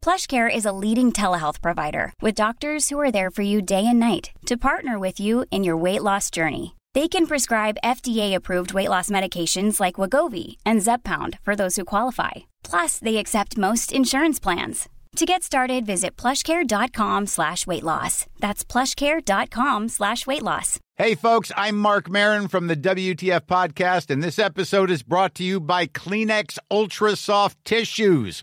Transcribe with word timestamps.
PlushCare 0.00 0.54
is 0.54 0.64
a 0.64 0.72
leading 0.72 1.10
telehealth 1.12 1.60
provider 1.60 2.12
with 2.22 2.36
doctors 2.36 2.88
who 2.88 3.00
are 3.00 3.10
there 3.10 3.30
for 3.30 3.42
you 3.42 3.60
day 3.60 3.84
and 3.84 3.98
night 3.98 4.30
to 4.46 4.56
partner 4.56 4.96
with 5.00 5.18
you 5.18 5.44
in 5.50 5.64
your 5.64 5.76
weight 5.76 6.02
loss 6.02 6.30
journey. 6.30 6.76
They 6.94 7.08
can 7.08 7.26
prescribe 7.26 7.82
FDA-approved 7.82 8.72
weight 8.72 8.88
loss 8.88 9.10
medications 9.10 9.80
like 9.80 9.96
Wagovi 9.96 10.56
and 10.64 10.80
Zepbound 10.80 11.40
for 11.42 11.56
those 11.56 11.74
who 11.74 11.84
qualify. 11.84 12.46
Plus, 12.62 13.00
they 13.00 13.16
accept 13.16 13.58
most 13.58 13.90
insurance 13.92 14.38
plans. 14.38 14.88
To 15.16 15.24
get 15.24 15.42
started, 15.42 15.86
visit 15.86 16.14
plushcare.com 16.16 17.26
slash 17.26 17.66
weight 17.66 17.82
loss. 17.82 18.26
That's 18.38 18.64
plushcare.com 18.64 19.88
slash 19.88 20.26
weight 20.26 20.42
loss. 20.42 20.78
Hey, 20.96 21.14
folks, 21.14 21.50
I'm 21.56 21.78
Mark 21.78 22.10
Marin 22.10 22.48
from 22.48 22.66
the 22.66 22.76
WTF 22.76 23.46
Podcast, 23.46 24.10
and 24.10 24.22
this 24.22 24.38
episode 24.38 24.90
is 24.90 25.02
brought 25.02 25.34
to 25.36 25.44
you 25.44 25.58
by 25.58 25.86
Kleenex 25.86 26.58
Ultra 26.70 27.16
Soft 27.16 27.62
Tissues, 27.64 28.42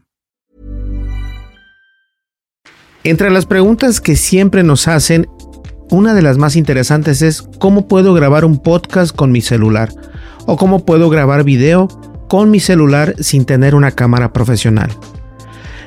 Entre 3.03 3.31
las 3.31 3.47
preguntas 3.47 3.99
que 3.99 4.15
siempre 4.15 4.61
nos 4.61 4.87
hacen, 4.87 5.27
una 5.89 6.13
de 6.13 6.21
las 6.21 6.37
más 6.37 6.55
interesantes 6.55 7.23
es 7.23 7.41
¿cómo 7.41 7.87
puedo 7.87 8.13
grabar 8.13 8.45
un 8.45 8.59
podcast 8.59 9.15
con 9.15 9.31
mi 9.31 9.41
celular? 9.41 9.89
¿O 10.45 10.55
cómo 10.55 10.85
puedo 10.85 11.09
grabar 11.09 11.43
video 11.43 11.87
con 12.29 12.51
mi 12.51 12.59
celular 12.59 13.15
sin 13.19 13.45
tener 13.45 13.73
una 13.73 13.89
cámara 13.89 14.31
profesional? 14.33 14.91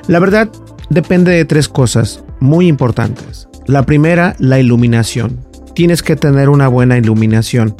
La 0.07 0.19
verdad, 0.19 0.49
depende 0.89 1.31
de 1.31 1.45
tres 1.45 1.69
cosas 1.69 2.21
muy 2.41 2.67
importantes. 2.67 3.47
La 3.65 3.85
primera, 3.85 4.35
la 4.37 4.59
iluminación. 4.59 5.39
Tienes 5.73 6.03
que 6.03 6.17
tener 6.17 6.49
una 6.49 6.67
buena 6.67 6.97
iluminación. 6.97 7.77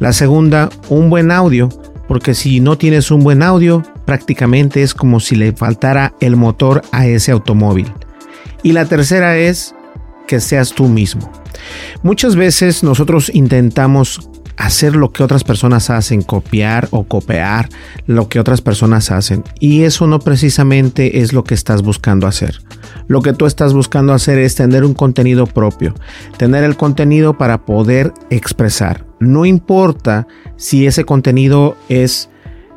La 0.00 0.12
segunda, 0.12 0.70
un 0.88 1.08
buen 1.08 1.30
audio, 1.30 1.68
porque 2.08 2.34
si 2.34 2.58
no 2.58 2.76
tienes 2.76 3.12
un 3.12 3.22
buen 3.22 3.44
audio, 3.44 3.84
prácticamente 4.06 4.82
es 4.82 4.92
como 4.92 5.20
si 5.20 5.36
le 5.36 5.52
faltara 5.52 6.14
el 6.18 6.34
motor 6.34 6.82
a 6.90 7.06
ese 7.06 7.30
automóvil. 7.30 7.86
Y 8.62 8.72
la 8.72 8.86
tercera 8.86 9.36
es 9.36 9.74
que 10.26 10.40
seas 10.40 10.72
tú 10.72 10.88
mismo. 10.88 11.30
Muchas 12.02 12.36
veces 12.36 12.82
nosotros 12.82 13.30
intentamos 13.34 14.28
hacer 14.56 14.94
lo 14.94 15.12
que 15.12 15.22
otras 15.22 15.44
personas 15.44 15.90
hacen, 15.90 16.22
copiar 16.22 16.88
o 16.90 17.04
copiar 17.04 17.68
lo 18.06 18.28
que 18.28 18.38
otras 18.38 18.60
personas 18.60 19.10
hacen. 19.10 19.44
Y 19.58 19.82
eso 19.82 20.06
no 20.06 20.20
precisamente 20.20 21.20
es 21.20 21.32
lo 21.32 21.44
que 21.44 21.54
estás 21.54 21.82
buscando 21.82 22.26
hacer. 22.26 22.60
Lo 23.08 23.22
que 23.22 23.32
tú 23.32 23.46
estás 23.46 23.72
buscando 23.72 24.12
hacer 24.12 24.38
es 24.38 24.54
tener 24.54 24.84
un 24.84 24.94
contenido 24.94 25.46
propio, 25.46 25.94
tener 26.36 26.64
el 26.64 26.76
contenido 26.76 27.36
para 27.36 27.64
poder 27.64 28.12
expresar. 28.30 29.04
No 29.20 29.44
importa 29.44 30.26
si 30.56 30.86
ese 30.86 31.04
contenido 31.04 31.76
es 31.88 32.28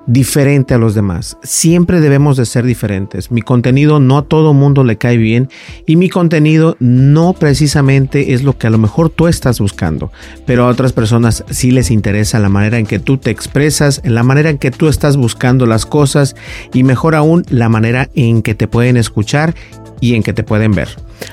diferente 0.07 0.73
a 0.73 0.77
los 0.77 0.95
demás. 0.95 1.38
Siempre 1.43 2.01
debemos 2.01 2.38
de 2.38 2.45
ser 2.45 2.66
diferentes. 2.66 3.31
Mi 3.31 3.41
contenido 3.41 3.99
no 3.99 4.17
a 4.17 4.25
todo 4.25 4.53
mundo 4.53 4.83
le 4.83 4.97
cae 4.97 5.17
bien 5.17 5.49
y 5.85 5.95
mi 5.95 6.09
contenido 6.09 6.77
no 6.79 7.33
precisamente 7.33 8.33
es 8.33 8.43
lo 8.43 8.57
que 8.57 8.67
a 8.67 8.69
lo 8.69 8.77
mejor 8.77 9.09
tú 9.09 9.27
estás 9.27 9.59
buscando, 9.59 10.11
pero 10.45 10.66
a 10.66 10.69
otras 10.69 10.93
personas 10.93 11.43
sí 11.49 11.71
les 11.71 11.91
interesa 11.91 12.39
la 12.39 12.49
manera 12.49 12.77
en 12.77 12.85
que 12.85 12.99
tú 12.99 13.17
te 13.17 13.31
expresas, 13.31 14.01
la 14.03 14.23
manera 14.23 14.49
en 14.49 14.57
que 14.57 14.71
tú 14.71 14.88
estás 14.88 15.17
buscando 15.17 15.66
las 15.66 15.85
cosas 15.85 16.35
y 16.73 16.83
mejor 16.83 17.16
aún 17.16 17.43
la 17.49 17.69
manera 17.69 18.09
en 18.16 18.41
que 18.41 18.55
te 18.55 18.67
pueden 18.67 18.97
escuchar 18.97 19.55
y 20.01 20.16
en 20.16 20.23
que 20.23 20.33
te 20.33 20.43
pueden 20.43 20.73
ver. 20.73 20.89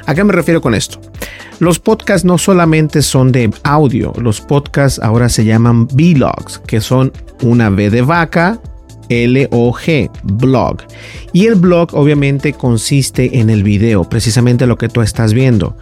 ¿A 0.06 0.15
qué 0.15 0.25
me 0.25 0.32
refiero 0.32 0.60
con 0.60 0.75
esto? 0.75 1.00
Los 1.59 1.78
podcasts 1.78 2.25
no 2.25 2.38
solamente 2.38 3.03
son 3.03 3.31
de 3.31 3.50
audio, 3.62 4.12
los 4.20 4.41
podcasts 4.41 5.00
ahora 5.00 5.28
se 5.28 5.44
llaman 5.44 5.87
vlogs, 5.87 6.59
que 6.66 6.81
son 6.81 7.12
una 7.43 7.70
V 7.70 7.91
de 7.91 8.03
vaca, 8.03 8.60
L-O-G, 9.09 10.10
blog. 10.25 10.78
Y 11.32 11.47
el 11.47 11.56
blog 11.56 11.94
obviamente 11.94 12.53
consiste 12.53 13.38
en 13.38 13.50
el 13.50 13.62
video, 13.62 14.04
precisamente 14.04 14.66
lo 14.66 14.78
que 14.78 14.88
tú 14.88 15.03
estás 15.03 15.34
viendo. 15.34 15.76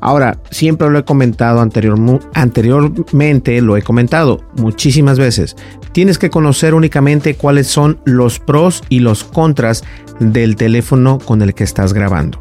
Ahora, 0.00 0.38
siempre 0.50 0.90
lo 0.90 0.98
he 0.98 1.04
comentado 1.04 1.60
anterior, 1.60 1.98
anteriormente, 2.34 3.60
lo 3.60 3.76
he 3.76 3.82
comentado 3.82 4.40
muchísimas 4.56 5.18
veces. 5.18 5.56
Tienes 5.92 6.18
que 6.18 6.30
conocer 6.30 6.74
únicamente 6.74 7.34
cuáles 7.34 7.66
son 7.66 8.00
los 8.04 8.38
pros 8.38 8.82
y 8.88 9.00
los 9.00 9.24
contras 9.24 9.84
del 10.18 10.56
teléfono 10.56 11.18
con 11.18 11.42
el 11.42 11.54
que 11.54 11.64
estás 11.64 11.92
grabando. 11.92 12.40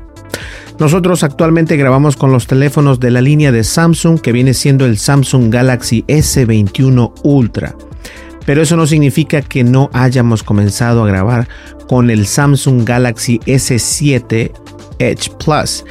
Nosotros 0.79 1.23
actualmente 1.25 1.75
grabamos 1.75 2.15
con 2.15 2.31
los 2.31 2.47
teléfonos 2.47 3.01
de 3.01 3.11
la 3.11 3.21
línea 3.21 3.51
de 3.51 3.65
Samsung 3.65 4.21
que 4.21 4.31
viene 4.31 4.53
siendo 4.53 4.85
el 4.85 4.97
Samsung 4.97 5.51
Galaxy 5.53 6.05
S21 6.07 7.11
Ultra. 7.23 7.75
Pero 8.45 8.61
eso 8.61 8.77
no 8.77 8.87
significa 8.87 9.41
que 9.41 9.65
no 9.65 9.89
hayamos 9.91 10.41
comenzado 10.41 11.03
a 11.03 11.07
grabar 11.07 11.49
con 11.89 12.09
el 12.09 12.25
Samsung 12.25 12.85
Galaxy 12.85 13.39
S7 13.39 14.51
Edge 14.99 15.29
Plus. 15.43 15.83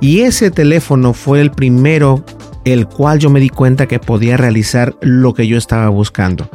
Y 0.00 0.20
ese 0.20 0.50
teléfono 0.50 1.12
fue 1.12 1.42
el 1.42 1.50
primero 1.50 2.24
el 2.64 2.86
cual 2.86 3.18
yo 3.18 3.28
me 3.28 3.40
di 3.40 3.50
cuenta 3.50 3.86
que 3.86 3.98
podía 3.98 4.38
realizar 4.38 4.96
lo 5.02 5.34
que 5.34 5.46
yo 5.46 5.58
estaba 5.58 5.88
buscando, 5.90 6.50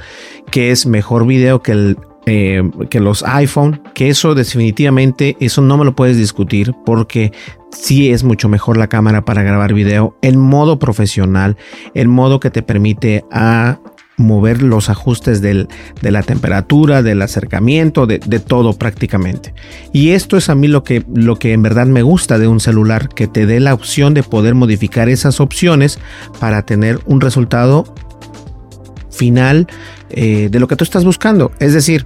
que 0.52 0.72
es 0.72 0.88
mejor 0.88 1.26
video 1.28 1.62
que 1.62 1.72
el 1.72 1.98
eh, 2.26 2.64
que 2.90 3.00
los 3.00 3.24
iPhone, 3.24 3.82
que 3.94 4.10
eso 4.10 4.34
definitivamente, 4.36 5.38
eso 5.40 5.62
no 5.62 5.78
me 5.78 5.86
lo 5.86 5.96
puedes 5.96 6.18
discutir 6.18 6.74
porque 6.86 7.32
sí 7.72 8.10
es 8.10 8.24
mucho 8.24 8.50
mejor 8.50 8.78
la 8.78 8.88
cámara 8.88 9.26
para 9.26 9.44
grabar 9.44 9.74
video 9.74 10.18
en 10.22 10.40
modo 10.40 10.80
profesional, 10.80 11.58
en 11.94 12.10
modo 12.10 12.40
que 12.40 12.50
te 12.50 12.64
permite 12.64 13.26
a 13.32 13.80
mover 14.18 14.64
los 14.64 14.90
ajustes 14.90 15.42
de 15.42 15.68
la 16.02 16.24
temperatura, 16.24 17.04
del 17.04 17.22
acercamiento, 17.22 18.06
de, 18.06 18.20
de, 18.20 18.40
todo 18.40 18.74
prácticamente. 18.74 19.54
Y 19.92 20.12
esto 20.12 20.38
es 20.38 20.50
a 20.50 20.56
mí 20.56 20.68
lo 20.68 20.84
que, 20.84 21.04
lo 21.14 21.38
que 21.38 21.54
en 21.54 21.62
verdad 21.62 21.86
me 21.86 22.02
gusta 22.02 22.40
de 22.40 22.48
un 22.48 22.60
celular, 22.60 23.10
que 23.10 23.28
te 23.28 23.46
dé 23.46 23.60
la 23.60 23.74
opción 23.74 24.14
de 24.14 24.24
poder 24.24 24.56
modificar 24.56 25.10
esas 25.10 25.40
opciones 25.40 26.00
para 26.40 26.66
tener 26.66 27.00
un 27.06 27.22
resultado 27.22 27.94
final 29.16 29.68
eh, 30.10 30.50
de 30.52 30.60
lo 30.60 30.68
que 30.68 30.76
tú 30.76 30.84
estás 30.84 31.04
buscando. 31.06 31.52
Es 31.60 31.74
decir, 31.74 32.06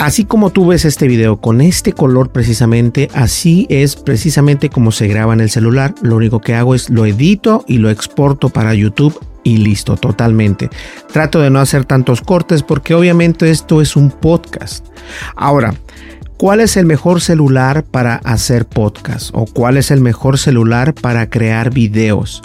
Así 0.00 0.24
como 0.24 0.48
tú 0.48 0.68
ves 0.68 0.86
este 0.86 1.06
video 1.06 1.42
con 1.42 1.60
este 1.60 1.92
color 1.92 2.32
precisamente, 2.32 3.10
así 3.12 3.66
es 3.68 3.96
precisamente 3.96 4.70
como 4.70 4.92
se 4.92 5.08
graba 5.08 5.34
en 5.34 5.42
el 5.42 5.50
celular. 5.50 5.94
Lo 6.00 6.16
único 6.16 6.40
que 6.40 6.54
hago 6.54 6.74
es 6.74 6.88
lo 6.88 7.04
edito 7.04 7.66
y 7.68 7.76
lo 7.76 7.90
exporto 7.90 8.48
para 8.48 8.72
YouTube 8.72 9.20
y 9.44 9.58
listo, 9.58 9.98
totalmente. 9.98 10.70
Trato 11.12 11.40
de 11.40 11.50
no 11.50 11.60
hacer 11.60 11.84
tantos 11.84 12.22
cortes 12.22 12.62
porque 12.62 12.94
obviamente 12.94 13.50
esto 13.50 13.82
es 13.82 13.94
un 13.94 14.10
podcast. 14.10 14.86
Ahora, 15.36 15.74
¿cuál 16.38 16.60
es 16.60 16.78
el 16.78 16.86
mejor 16.86 17.20
celular 17.20 17.84
para 17.84 18.16
hacer 18.24 18.64
podcast? 18.64 19.28
¿O 19.34 19.44
cuál 19.44 19.76
es 19.76 19.90
el 19.90 20.00
mejor 20.00 20.38
celular 20.38 20.94
para 20.94 21.28
crear 21.28 21.74
videos? 21.74 22.42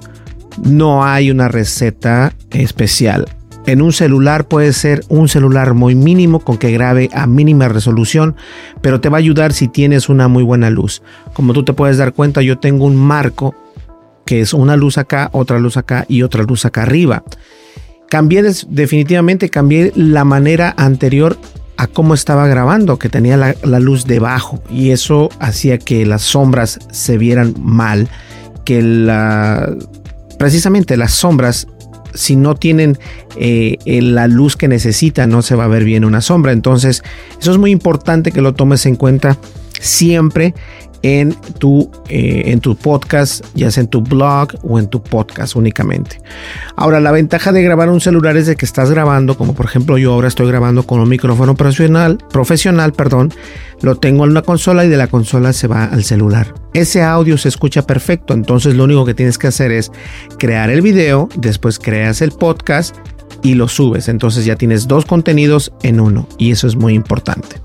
No 0.64 1.04
hay 1.04 1.32
una 1.32 1.48
receta 1.48 2.34
especial. 2.52 3.26
En 3.66 3.82
un 3.82 3.92
celular 3.92 4.48
puede 4.48 4.74
ser 4.74 5.02
un 5.10 5.28
celular 5.28 5.74
muy 5.74 5.96
mínimo 5.96 6.40
con 6.40 6.58
que 6.58 6.72
grabe 6.72 7.10
a 7.14 7.26
mínima 7.26 7.68
resolución, 7.68 8.36
pero 8.82 9.02
te 9.02 9.10
va 9.10 9.18
a 9.18 9.20
ayudar 9.20 9.54
si 9.54 9.68
tienes 9.68 10.08
una 10.08 10.28
muy 10.28 10.44
buena 10.44 10.70
luz. 10.70 11.02
Como 11.34 11.54
tú 11.54 11.64
te 11.64 11.74
puedes 11.74 11.98
dar 11.98 12.14
cuenta, 12.14 12.44
yo 12.44 12.60
tengo 12.60 12.86
un 12.86 12.96
marco 12.96 13.56
que 14.24 14.42
es 14.42 14.54
una 14.54 14.76
luz 14.76 15.00
acá, 15.00 15.30
otra 15.34 15.60
luz 15.60 15.78
acá 15.78 16.06
y 16.08 16.22
otra 16.22 16.44
luz 16.44 16.66
acá 16.66 16.84
arriba. 16.84 17.24
Cambié 18.08 18.44
definitivamente, 18.70 19.50
cambié 19.50 19.92
la 19.96 20.26
manera 20.26 20.76
anterior 20.78 21.38
a 21.78 21.88
cómo 21.88 22.14
estaba 22.14 22.48
grabando, 22.48 23.00
que 23.00 23.10
tenía 23.10 23.36
la, 23.36 23.56
la 23.64 23.80
luz 23.80 24.06
debajo 24.06 24.62
y 24.70 24.92
eso 24.92 25.30
hacía 25.40 25.80
que 25.80 26.06
las 26.06 26.22
sombras 26.22 26.80
se 26.92 27.18
vieran 27.18 27.56
mal, 27.60 28.10
que 28.64 28.82
la, 28.84 29.76
precisamente 30.38 30.98
las 30.98 31.14
sombras 31.14 31.68
si 32.14 32.36
no 32.36 32.56
tienen 32.56 32.98
eh, 33.38 33.78
la 33.86 34.28
luz 34.28 34.56
que 34.56 34.68
necesita, 34.68 35.28
no 35.28 35.42
se 35.42 35.56
va 35.56 35.66
a 35.66 35.68
ver 35.68 35.84
bien 35.84 36.06
una 36.06 36.22
sombra. 36.22 36.54
Entonces, 36.54 37.04
eso 37.40 37.52
es 37.52 37.58
muy 37.58 37.72
importante 37.72 38.32
que 38.32 38.42
lo 38.42 38.54
tomes 38.54 38.86
en 38.86 38.96
cuenta 38.96 39.38
siempre 39.80 40.54
en 41.06 41.36
tu, 41.60 41.92
eh, 42.10 42.46
en 42.48 42.62
tu 42.62 42.76
podcast, 42.76 43.46
ya 43.54 43.70
sea 43.70 43.82
en 43.82 43.90
tu 43.90 44.02
blog 44.02 44.48
o 44.64 44.80
en 44.80 44.88
tu 44.88 45.04
podcast 45.04 45.56
únicamente. 45.56 46.20
Ahora, 46.76 47.00
la 47.00 47.12
ventaja 47.12 47.52
de 47.52 47.62
grabar 47.62 47.90
un 47.90 48.02
celular 48.02 48.36
es 48.38 48.48
de 48.48 48.56
que 48.56 48.66
estás 48.66 48.90
grabando, 48.90 49.38
como 49.38 49.54
por 49.54 49.68
ejemplo 49.68 50.00
yo 50.00 50.14
ahora 50.14 50.28
estoy 50.28 50.48
grabando 50.48 50.82
con 50.82 51.00
un 51.00 51.08
micrófono 51.08 51.54
profesional, 51.54 52.18
profesional, 52.32 52.94
perdón, 52.94 53.32
lo 53.84 53.98
tengo 53.98 54.24
en 54.24 54.32
una 54.32 54.42
consola 54.42 54.84
y 54.84 54.90
de 54.90 54.98
la 54.98 55.06
consola 55.06 55.54
se 55.54 55.68
va 55.68 55.86
al 55.86 56.04
celular. 56.04 56.56
Ese 56.74 57.04
audio 57.04 57.38
se 57.38 57.50
escucha 57.50 57.86
perfecto, 57.86 58.34
entonces 58.34 58.74
lo 58.74 58.86
único 58.86 59.06
que 59.06 59.14
tienes 59.14 59.38
que 59.38 59.46
hacer 59.46 59.72
es 59.72 59.92
crear 60.40 60.72
el 60.72 60.82
video, 60.82 61.30
después 61.36 61.78
creas 61.78 62.24
el 62.24 62.32
podcast 62.32 62.96
y 63.44 63.54
lo 63.54 63.68
subes. 63.68 64.10
Entonces 64.10 64.44
ya 64.44 64.56
tienes 64.56 64.88
dos 64.88 65.06
contenidos 65.06 65.72
en 65.84 66.00
uno 66.00 66.28
y 66.40 66.50
eso 66.50 66.66
es 66.66 66.76
muy 66.76 66.96
importante. 66.96 67.62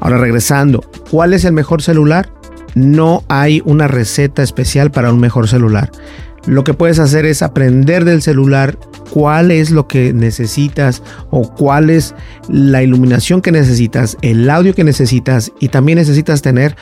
Ahora 0.00 0.18
regresando, 0.18 0.84
¿cuál 1.10 1.32
es 1.32 1.46
el 1.46 1.54
mejor 1.54 1.80
celular? 1.80 2.28
No 2.74 3.24
hay 3.28 3.62
una 3.64 3.88
receta 3.88 4.42
especial 4.42 4.90
para 4.90 5.12
un 5.12 5.20
mejor 5.20 5.48
celular. 5.48 5.90
Lo 6.46 6.64
que 6.64 6.72
puedes 6.72 6.98
hacer 6.98 7.26
es 7.26 7.42
aprender 7.42 8.04
del 8.04 8.22
celular 8.22 8.78
cuál 9.10 9.50
es 9.50 9.70
lo 9.70 9.86
que 9.86 10.12
necesitas 10.12 11.02
o 11.30 11.52
cuál 11.52 11.90
es 11.90 12.14
la 12.48 12.82
iluminación 12.82 13.42
que 13.42 13.52
necesitas, 13.52 14.16
el 14.22 14.48
audio 14.48 14.74
que 14.74 14.84
necesitas 14.84 15.52
y 15.60 15.68
también 15.68 15.98
necesitas 15.98 16.40
tener 16.40 16.76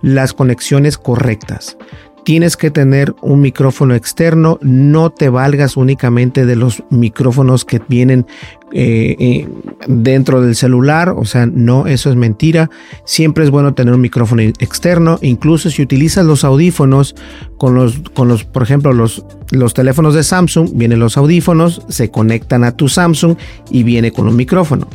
las 0.00 0.32
conexiones 0.32 0.98
correctas 0.98 1.76
tienes 2.24 2.56
que 2.56 2.70
tener 2.70 3.14
un 3.20 3.40
micrófono 3.40 3.94
externo, 3.94 4.58
no 4.62 5.10
te 5.10 5.28
valgas 5.28 5.76
únicamente 5.76 6.46
de 6.46 6.56
los 6.56 6.82
micrófonos 6.90 7.64
que 7.64 7.80
vienen 7.88 8.26
eh, 8.74 9.16
eh, 9.18 9.48
dentro 9.86 10.40
del 10.40 10.54
celular, 10.56 11.10
o 11.10 11.24
sea, 11.24 11.46
no, 11.46 11.86
eso 11.86 12.10
es 12.10 12.16
mentira. 12.16 12.70
Siempre 13.04 13.44
es 13.44 13.50
bueno 13.50 13.74
tener 13.74 13.92
un 13.92 14.00
micrófono 14.00 14.42
externo, 14.42 15.18
incluso 15.20 15.68
si 15.70 15.82
utilizas 15.82 16.24
los 16.24 16.44
audífonos 16.44 17.14
con 17.58 17.74
los, 17.74 17.98
con 18.14 18.28
los, 18.28 18.44
por 18.44 18.62
ejemplo, 18.62 18.92
los, 18.92 19.24
los 19.50 19.74
teléfonos 19.74 20.14
de 20.14 20.22
Samsung, 20.22 20.70
vienen 20.74 21.00
los 21.00 21.16
audífonos, 21.16 21.82
se 21.88 22.10
conectan 22.10 22.64
a 22.64 22.76
tu 22.76 22.88
Samsung 22.88 23.36
y 23.70 23.82
viene 23.82 24.12
con 24.12 24.28
un 24.28 24.36
micrófono. 24.36 24.86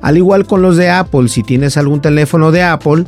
Al 0.00 0.16
igual 0.16 0.46
con 0.46 0.62
los 0.62 0.76
de 0.76 0.88
Apple, 0.88 1.28
si 1.28 1.42
tienes 1.42 1.76
algún 1.76 2.00
teléfono 2.00 2.52
de 2.52 2.62
Apple, 2.62 3.04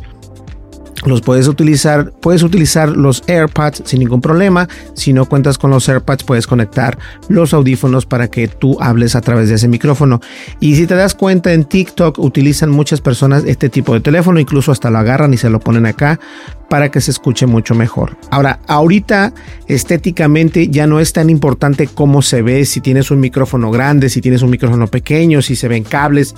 los 1.06 1.20
puedes 1.20 1.48
utilizar, 1.48 2.12
puedes 2.20 2.42
utilizar 2.42 2.88
los 2.88 3.22
AirPods 3.26 3.82
sin 3.84 4.00
ningún 4.00 4.20
problema. 4.20 4.68
Si 4.94 5.12
no 5.12 5.26
cuentas 5.26 5.58
con 5.58 5.70
los 5.70 5.88
AirPods, 5.88 6.24
puedes 6.24 6.46
conectar 6.46 6.98
los 7.28 7.54
audífonos 7.54 8.06
para 8.06 8.28
que 8.28 8.48
tú 8.48 8.76
hables 8.80 9.14
a 9.14 9.20
través 9.20 9.48
de 9.48 9.56
ese 9.56 9.68
micrófono. 9.68 10.20
Y 10.60 10.76
si 10.76 10.86
te 10.86 10.94
das 10.94 11.14
cuenta, 11.14 11.52
en 11.52 11.64
TikTok 11.64 12.18
utilizan 12.18 12.70
muchas 12.70 13.00
personas 13.00 13.44
este 13.46 13.68
tipo 13.68 13.94
de 13.94 14.00
teléfono, 14.00 14.40
incluso 14.40 14.72
hasta 14.72 14.90
lo 14.90 14.98
agarran 14.98 15.34
y 15.34 15.36
se 15.36 15.50
lo 15.50 15.60
ponen 15.60 15.86
acá 15.86 16.18
para 16.68 16.90
que 16.90 17.00
se 17.00 17.10
escuche 17.10 17.46
mucho 17.46 17.74
mejor. 17.74 18.16
Ahora, 18.30 18.60
ahorita 18.66 19.32
estéticamente 19.66 20.68
ya 20.68 20.86
no 20.86 21.00
es 21.00 21.12
tan 21.12 21.30
importante 21.30 21.86
cómo 21.86 22.22
se 22.22 22.42
ve, 22.42 22.64
si 22.64 22.80
tienes 22.80 23.10
un 23.10 23.20
micrófono 23.20 23.70
grande, 23.70 24.08
si 24.08 24.20
tienes 24.20 24.42
un 24.42 24.50
micrófono 24.50 24.86
pequeño, 24.86 25.42
si 25.42 25.56
se 25.56 25.68
ven 25.68 25.84
cables. 25.84 26.34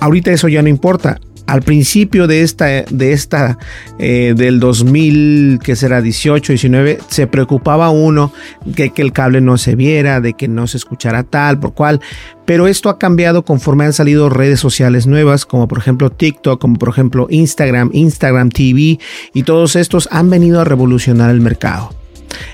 Ahorita 0.00 0.30
eso 0.30 0.48
ya 0.48 0.62
no 0.62 0.68
importa 0.68 1.18
al 1.46 1.62
principio 1.62 2.26
de 2.26 2.42
esta, 2.42 2.66
de 2.66 3.12
esta 3.12 3.58
eh, 3.98 4.34
del 4.36 4.60
2000, 4.60 5.58
que 5.62 5.76
será 5.76 6.00
18, 6.00 6.52
19, 6.52 6.98
se 7.08 7.26
preocupaba 7.26 7.90
uno 7.90 8.32
de 8.64 8.90
que 8.90 9.02
el 9.02 9.12
cable 9.12 9.40
no 9.40 9.58
se 9.58 9.74
viera, 9.74 10.20
de 10.20 10.34
que 10.34 10.48
no 10.48 10.66
se 10.66 10.76
escuchara 10.76 11.24
tal, 11.24 11.58
por 11.58 11.74
cual. 11.74 12.00
Pero 12.44 12.66
esto 12.66 12.88
ha 12.88 12.98
cambiado 12.98 13.44
conforme 13.44 13.84
han 13.84 13.92
salido 13.92 14.28
redes 14.28 14.60
sociales 14.60 15.06
nuevas, 15.06 15.44
como 15.44 15.68
por 15.68 15.78
ejemplo 15.78 16.10
TikTok, 16.10 16.60
como 16.60 16.76
por 16.76 16.88
ejemplo 16.88 17.26
Instagram, 17.30 17.90
Instagram 17.92 18.50
TV, 18.50 18.98
y 19.34 19.42
todos 19.44 19.76
estos 19.76 20.08
han 20.10 20.30
venido 20.30 20.60
a 20.60 20.64
revolucionar 20.64 21.30
el 21.30 21.40
mercado. 21.40 21.94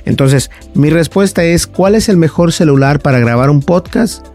Entonces, 0.05 0.50
mi 0.75 0.91
respuesta 0.91 1.44
es, 1.44 1.67
¿cuál 1.67 1.94
es 1.94 2.08
el 2.08 2.17
mejor 2.17 2.52
celular 2.52 3.00
para 3.00 3.19
grabar 3.19 3.50
un 3.50 3.61
podcast? 3.61 4.26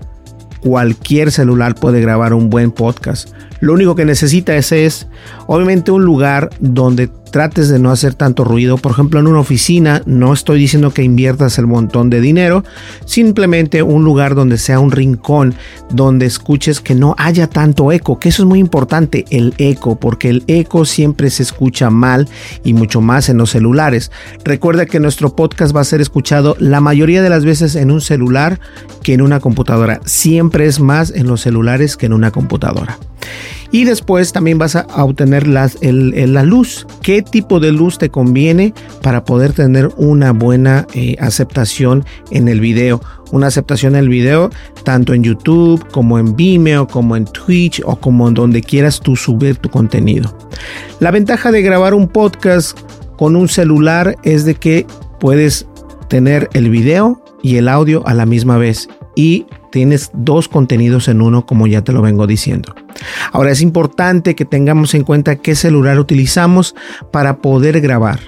Cualquier 0.62 1.32
celular 1.32 1.76
puede 1.76 2.00
grabar 2.00 2.34
un 2.34 2.50
buen 2.50 2.72
podcast. 2.72 3.30
Lo 3.64 3.72
único 3.72 3.96
que 3.96 4.04
necesita 4.04 4.58
es, 4.58 5.08
obviamente 5.48 5.90
un 5.90 6.04
lugar 6.04 6.50
donde 6.60 7.08
trates 7.32 7.70
de 7.70 7.80
no 7.80 7.92
hacer 7.92 8.14
tanto 8.14 8.44
ruido. 8.44 8.78
Por 8.78 8.92
ejemplo, 8.92 9.22
en 9.22 9.28
una 9.28 9.40
oficina, 9.40 10.02
no 10.06 10.34
estoy 10.34 10.60
diciendo 10.60 10.94
que 10.94 11.02
inviertas 11.02 11.58
el 11.58 11.66
montón 11.66 12.10
de 12.10 12.20
dinero, 12.20 12.66
simplemente 13.06 13.82
un 13.82 14.04
lugar 14.04 14.36
donde 14.36 14.58
sea 14.58 14.82
un 14.82 14.92
rincón, 14.92 15.56
donde 15.90 16.26
escuches 16.26 16.82
que 16.82 16.94
no 16.94 17.16
haya 17.18 17.48
tanto 17.48 17.94
eco, 17.94 18.20
que 18.20 18.28
eso 18.28 18.44
es 18.44 18.50
muy 18.50 18.60
importante, 18.60 19.24
el 19.30 19.54
eco, 19.58 19.96
porque 19.98 20.30
el 20.30 20.44
eco 20.48 20.84
siempre 20.84 21.30
se 21.30 21.44
escucha 21.44 21.90
mal 21.90 22.28
y 22.66 22.74
mucho 22.74 23.00
más 23.00 23.30
en 23.30 23.38
los 23.38 23.52
celulares. 23.52 24.12
Recuerda 24.44 24.86
que 24.86 25.00
nuestro 25.00 25.38
podcast 25.38 25.74
va 25.74 25.80
a 25.80 25.86
ser 25.86 26.02
escuchado 26.02 26.58
la 26.60 26.82
mayoría 26.82 27.22
de 27.22 27.30
las 27.30 27.46
veces 27.46 27.78
en 27.78 27.92
un 27.92 28.02
celular 28.02 28.60
que 29.04 29.14
en 29.14 29.22
una 29.22 29.40
computadora. 29.40 30.02
Siempre 30.04 30.66
es 30.66 30.82
más 30.82 31.12
en 31.12 31.28
los 31.28 31.40
celulares 31.40 31.96
que 31.96 32.08
en 32.08 32.14
una 32.14 32.30
computadora. 32.30 33.00
Y 33.72 33.86
después 33.86 34.32
también 34.32 34.60
vas 34.60 34.76
a 34.76 34.86
obtener 35.04 35.48
la 35.48 36.44
luz. 36.44 36.86
¿Qué 37.02 37.24
tipo 37.24 37.60
de 37.60 37.72
luz 37.72 37.98
te 37.98 38.10
conviene 38.10 38.74
para 39.02 39.26
poder 39.26 39.54
tener 39.54 39.90
una 39.98 40.32
buena 40.32 40.86
eh, 40.94 41.16
aceptación 41.20 42.06
en 42.30 42.48
el 42.48 42.60
video? 42.60 43.02
Una 43.32 43.48
aceptación 43.48 43.96
en 43.96 44.02
el 44.02 44.10
video 44.10 44.52
tanto 44.84 45.16
en 45.16 45.24
YouTube 45.24 45.84
como 45.90 46.20
en 46.20 46.36
Vimeo, 46.36 46.88
como 46.88 47.16
en 47.16 47.26
Twitch 47.26 47.82
o 47.84 47.96
como 47.96 48.28
en 48.28 48.36
donde 48.36 48.62
quieras 48.62 49.00
tú 49.00 49.16
subir 49.16 49.56
tu 49.56 49.70
contenido. 49.70 50.38
La 51.00 51.10
ventaja 51.10 51.52
de 51.52 51.64
grabar 51.64 51.96
un 51.96 52.08
podcast 52.08 52.78
con 53.18 53.36
un 53.36 53.50
celular 53.50 54.18
es 54.24 54.46
de 54.46 54.56
que 54.56 54.86
puedes 55.20 55.66
tener 56.10 56.48
el 56.54 56.70
video 56.70 57.24
y 57.42 57.58
el 57.58 57.68
audio 57.70 58.06
a 58.08 58.14
la 58.14 58.26
misma 58.26 58.58
vez 58.58 58.88
y 59.16 59.46
tienes 59.74 60.12
dos 60.14 60.48
contenidos 60.48 61.08
en 61.08 61.20
uno 61.20 61.48
como 61.48 61.66
ya 61.66 61.84
te 61.84 61.94
lo 61.94 62.04
vengo 62.04 62.28
diciendo. 62.28 62.76
Ahora 63.32 63.50
es 63.50 63.60
importante 63.60 64.36
que 64.36 64.46
tengamos 64.46 64.94
en 64.94 65.04
cuenta 65.04 65.38
qué 65.38 65.56
celular 65.56 65.98
utilizamos 65.98 66.76
para 67.12 67.42
poder 67.42 67.82
grabar. 67.82 68.20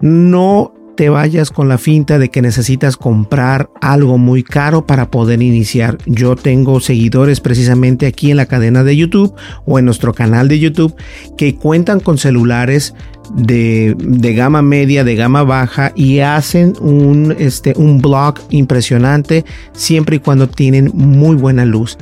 No 0.00 0.72
te 0.96 1.10
vayas 1.10 1.50
con 1.50 1.68
la 1.68 1.76
finta 1.76 2.18
de 2.18 2.30
que 2.30 2.40
necesitas 2.40 2.96
comprar 2.96 3.68
algo 3.82 4.16
muy 4.16 4.42
caro 4.42 4.86
para 4.86 5.10
poder 5.10 5.42
iniciar. 5.42 5.98
Yo 6.06 6.36
tengo 6.36 6.80
seguidores 6.80 7.40
precisamente 7.40 8.06
aquí 8.06 8.30
en 8.30 8.38
la 8.38 8.46
cadena 8.46 8.82
de 8.82 8.96
YouTube 8.96 9.34
o 9.66 9.78
en 9.78 9.84
nuestro 9.84 10.14
canal 10.14 10.48
de 10.48 10.58
YouTube 10.58 10.94
que 11.36 11.54
cuentan 11.54 12.00
con 12.00 12.16
celulares 12.16 12.94
de, 13.34 13.94
gama 14.34 14.62
media, 14.62 15.04
de 15.04 15.14
gama 15.14 15.42
baja 15.42 15.92
y 15.94 16.20
hacen 16.20 16.74
un, 16.80 17.34
este, 17.38 17.74
un 17.76 18.00
blog 18.00 18.34
impresionante 18.50 19.44
siempre 19.72 20.16
y 20.16 20.18
cuando 20.18 20.48
tienen 20.48 20.90
muy 20.94 21.36
buena 21.36 21.64
luz. 21.64 21.98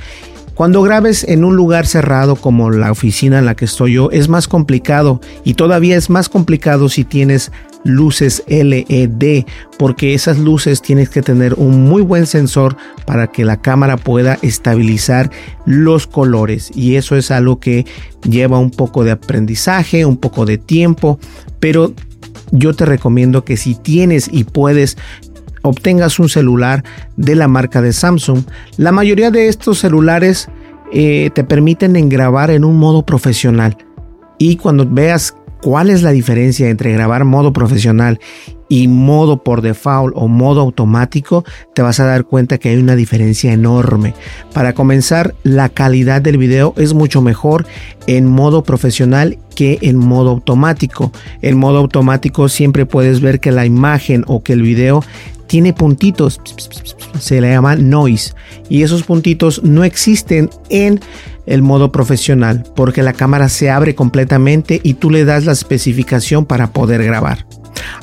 Cuando 0.54 0.82
grabes 0.82 1.24
en 1.24 1.44
un 1.44 1.56
lugar 1.56 1.86
cerrado 1.86 2.36
como 2.36 2.70
la 2.70 2.92
oficina 2.92 3.38
en 3.38 3.46
la 3.46 3.54
que 3.54 3.64
estoy 3.64 3.94
yo, 3.94 4.10
es 4.10 4.28
más 4.28 4.46
complicado 4.46 5.20
y 5.42 5.54
todavía 5.54 5.96
es 5.96 6.10
más 6.10 6.28
complicado 6.28 6.90
si 6.90 7.04
tienes 7.04 7.50
luces 7.84 8.42
LED, 8.49 9.44
porque 9.78 10.14
esas 10.14 10.38
luces 10.38 10.82
tienes 10.82 11.08
que 11.08 11.22
tener 11.22 11.54
un 11.54 11.84
muy 11.88 12.02
buen 12.02 12.26
sensor 12.26 12.76
para 13.06 13.28
que 13.28 13.44
la 13.44 13.60
cámara 13.60 13.96
pueda 13.96 14.38
estabilizar 14.42 15.30
los 15.66 16.06
colores 16.06 16.70
y 16.75 16.96
eso 16.96 17.16
es 17.16 17.30
algo 17.30 17.58
que 17.58 17.87
lleva 18.28 18.58
un 18.58 18.70
poco 18.70 19.04
de 19.04 19.12
aprendizaje, 19.12 20.04
un 20.04 20.16
poco 20.16 20.44
de 20.44 20.58
tiempo, 20.58 21.18
pero 21.58 21.94
yo 22.52 22.75
te 22.75 22.84
recomiendo 22.84 23.44
que 23.44 23.56
si 23.56 23.75
tienes 23.75 24.28
y 24.30 24.44
puedes 24.44 24.96
obtengas 25.62 26.18
un 26.18 26.28
celular 26.28 26.84
de 27.16 27.34
la 27.34 27.49
marca 27.49 27.82
de 27.82 27.92
Samsung. 27.92 28.44
La 28.76 28.92
mayoría 28.92 29.30
de 29.30 29.49
estos 29.49 29.78
celulares 29.78 30.49
eh, 30.92 31.30
te 31.34 31.44
permiten 31.44 32.08
grabar 32.08 32.50
en 32.50 32.64
un 32.64 32.78
modo 32.78 33.04
profesional. 33.04 33.76
Y 34.38 34.56
cuando 34.56 34.87
veas 34.87 35.34
cuál 35.62 35.90
es 35.90 36.02
la 36.02 36.10
diferencia 36.10 36.68
entre 36.68 36.92
grabar 36.92 37.24
modo 37.24 37.52
profesional 37.52 38.18
y 38.68 38.86
modo 38.86 39.42
por 39.42 39.62
default 39.62 40.14
o 40.16 40.28
modo 40.28 40.60
automático, 40.60 41.44
te 41.74 41.82
vas 41.82 41.98
a 41.98 42.06
dar 42.06 42.24
cuenta 42.24 42.58
que 42.58 42.68
hay 42.68 42.76
una 42.76 42.94
diferencia 42.94 43.52
enorme. 43.52 44.14
Para 44.54 44.74
comenzar, 44.74 45.34
la 45.42 45.68
calidad 45.68 46.22
del 46.22 46.38
video 46.38 46.72
es 46.76 46.94
mucho 46.94 47.20
mejor 47.20 47.66
en 48.06 48.26
modo 48.26 48.62
profesional 48.62 49.38
que 49.56 49.78
en 49.82 49.96
modo 49.96 50.30
automático. 50.30 51.10
En 51.42 51.58
modo 51.58 51.78
automático 51.78 52.48
siempre 52.48 52.86
puedes 52.86 53.20
ver 53.20 53.40
que 53.40 53.50
la 53.50 53.66
imagen 53.66 54.24
o 54.28 54.42
que 54.42 54.52
el 54.52 54.62
video 54.62 55.02
tiene 55.48 55.72
puntitos, 55.72 56.40
se 57.18 57.40
le 57.40 57.50
llama 57.50 57.74
noise, 57.74 58.34
y 58.68 58.84
esos 58.84 59.02
puntitos 59.02 59.64
no 59.64 59.82
existen 59.82 60.48
en 60.68 61.00
el 61.50 61.62
modo 61.62 61.92
profesional 61.92 62.64
porque 62.75 63.02
la 63.02 63.12
cámara 63.12 63.49
se 63.49 63.71
abre 63.71 63.95
completamente 63.95 64.80
y 64.83 64.95
tú 64.95 65.11
le 65.11 65.25
das 65.25 65.45
la 65.45 65.52
especificación 65.52 66.47
para 66.47 66.73
poder 66.73 67.04
grabar. 67.04 67.45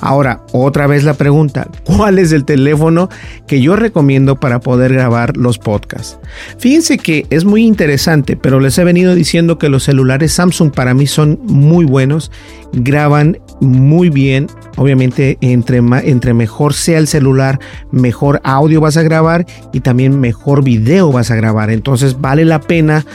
Ahora, 0.02 0.42
otra 0.54 0.88
vez 0.88 1.04
la 1.04 1.14
pregunta, 1.14 1.68
¿cuál 1.84 2.20
es 2.20 2.32
el 2.32 2.46
teléfono 2.46 3.10
que 3.48 3.62
yo 3.62 3.76
recomiendo 3.76 4.40
para 4.40 4.60
poder 4.60 4.94
grabar 4.94 5.38
los 5.38 5.58
podcasts? 5.58 6.20
Fíjense 6.58 6.98
que 6.98 7.26
es 7.30 7.46
muy 7.46 7.66
interesante, 7.66 8.36
pero 8.38 8.60
les 8.60 8.78
he 8.78 8.84
venido 8.84 9.16
diciendo 9.16 9.58
que 9.58 9.70
los 9.70 9.84
celulares 9.84 10.34
Samsung 10.34 10.72
para 10.72 10.94
mí 10.94 11.08
son 11.08 11.40
muy 11.44 11.86
buenos, 11.86 12.32
graban 12.74 13.40
muy 13.60 14.10
bien. 14.10 14.48
Obviamente, 14.76 15.38
entre, 15.42 15.82
entre 16.04 16.34
mejor 16.34 16.74
sea 16.74 17.00
el 17.00 17.08
celular, 17.08 17.60
mejor 17.92 18.42
audio 18.44 18.82
vas 18.82 18.98
a 18.98 19.04
grabar 19.04 19.46
y 19.74 19.80
también 19.80 20.20
mejor 20.20 20.64
video 20.64 21.12
vas 21.12 21.32
a 21.32 21.36
grabar. 21.36 21.72
Entonces, 21.72 22.22
vale 22.22 22.46
la 22.46 22.62
pena 22.62 23.06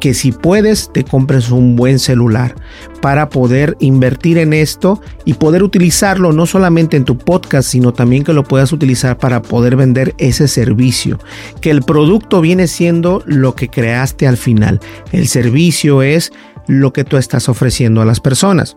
que 0.00 0.14
si 0.14 0.32
puedes 0.32 0.90
te 0.92 1.04
compres 1.04 1.50
un 1.50 1.76
buen 1.76 1.98
celular 1.98 2.54
para 3.00 3.28
poder 3.28 3.76
invertir 3.80 4.38
en 4.38 4.52
esto 4.52 5.00
y 5.24 5.34
poder 5.34 5.62
utilizarlo 5.62 6.32
no 6.32 6.46
solamente 6.46 6.96
en 6.96 7.04
tu 7.04 7.16
podcast, 7.16 7.68
sino 7.68 7.92
también 7.92 8.24
que 8.24 8.32
lo 8.32 8.44
puedas 8.44 8.72
utilizar 8.72 9.18
para 9.18 9.42
poder 9.42 9.76
vender 9.76 10.14
ese 10.18 10.48
servicio. 10.48 11.18
Que 11.60 11.70
el 11.70 11.82
producto 11.82 12.40
viene 12.40 12.66
siendo 12.66 13.22
lo 13.26 13.54
que 13.54 13.68
creaste 13.68 14.26
al 14.26 14.36
final. 14.36 14.80
El 15.12 15.28
servicio 15.28 16.02
es 16.02 16.32
lo 16.66 16.92
que 16.92 17.04
tú 17.04 17.16
estás 17.16 17.48
ofreciendo 17.48 18.00
a 18.00 18.04
las 18.04 18.20
personas. 18.20 18.76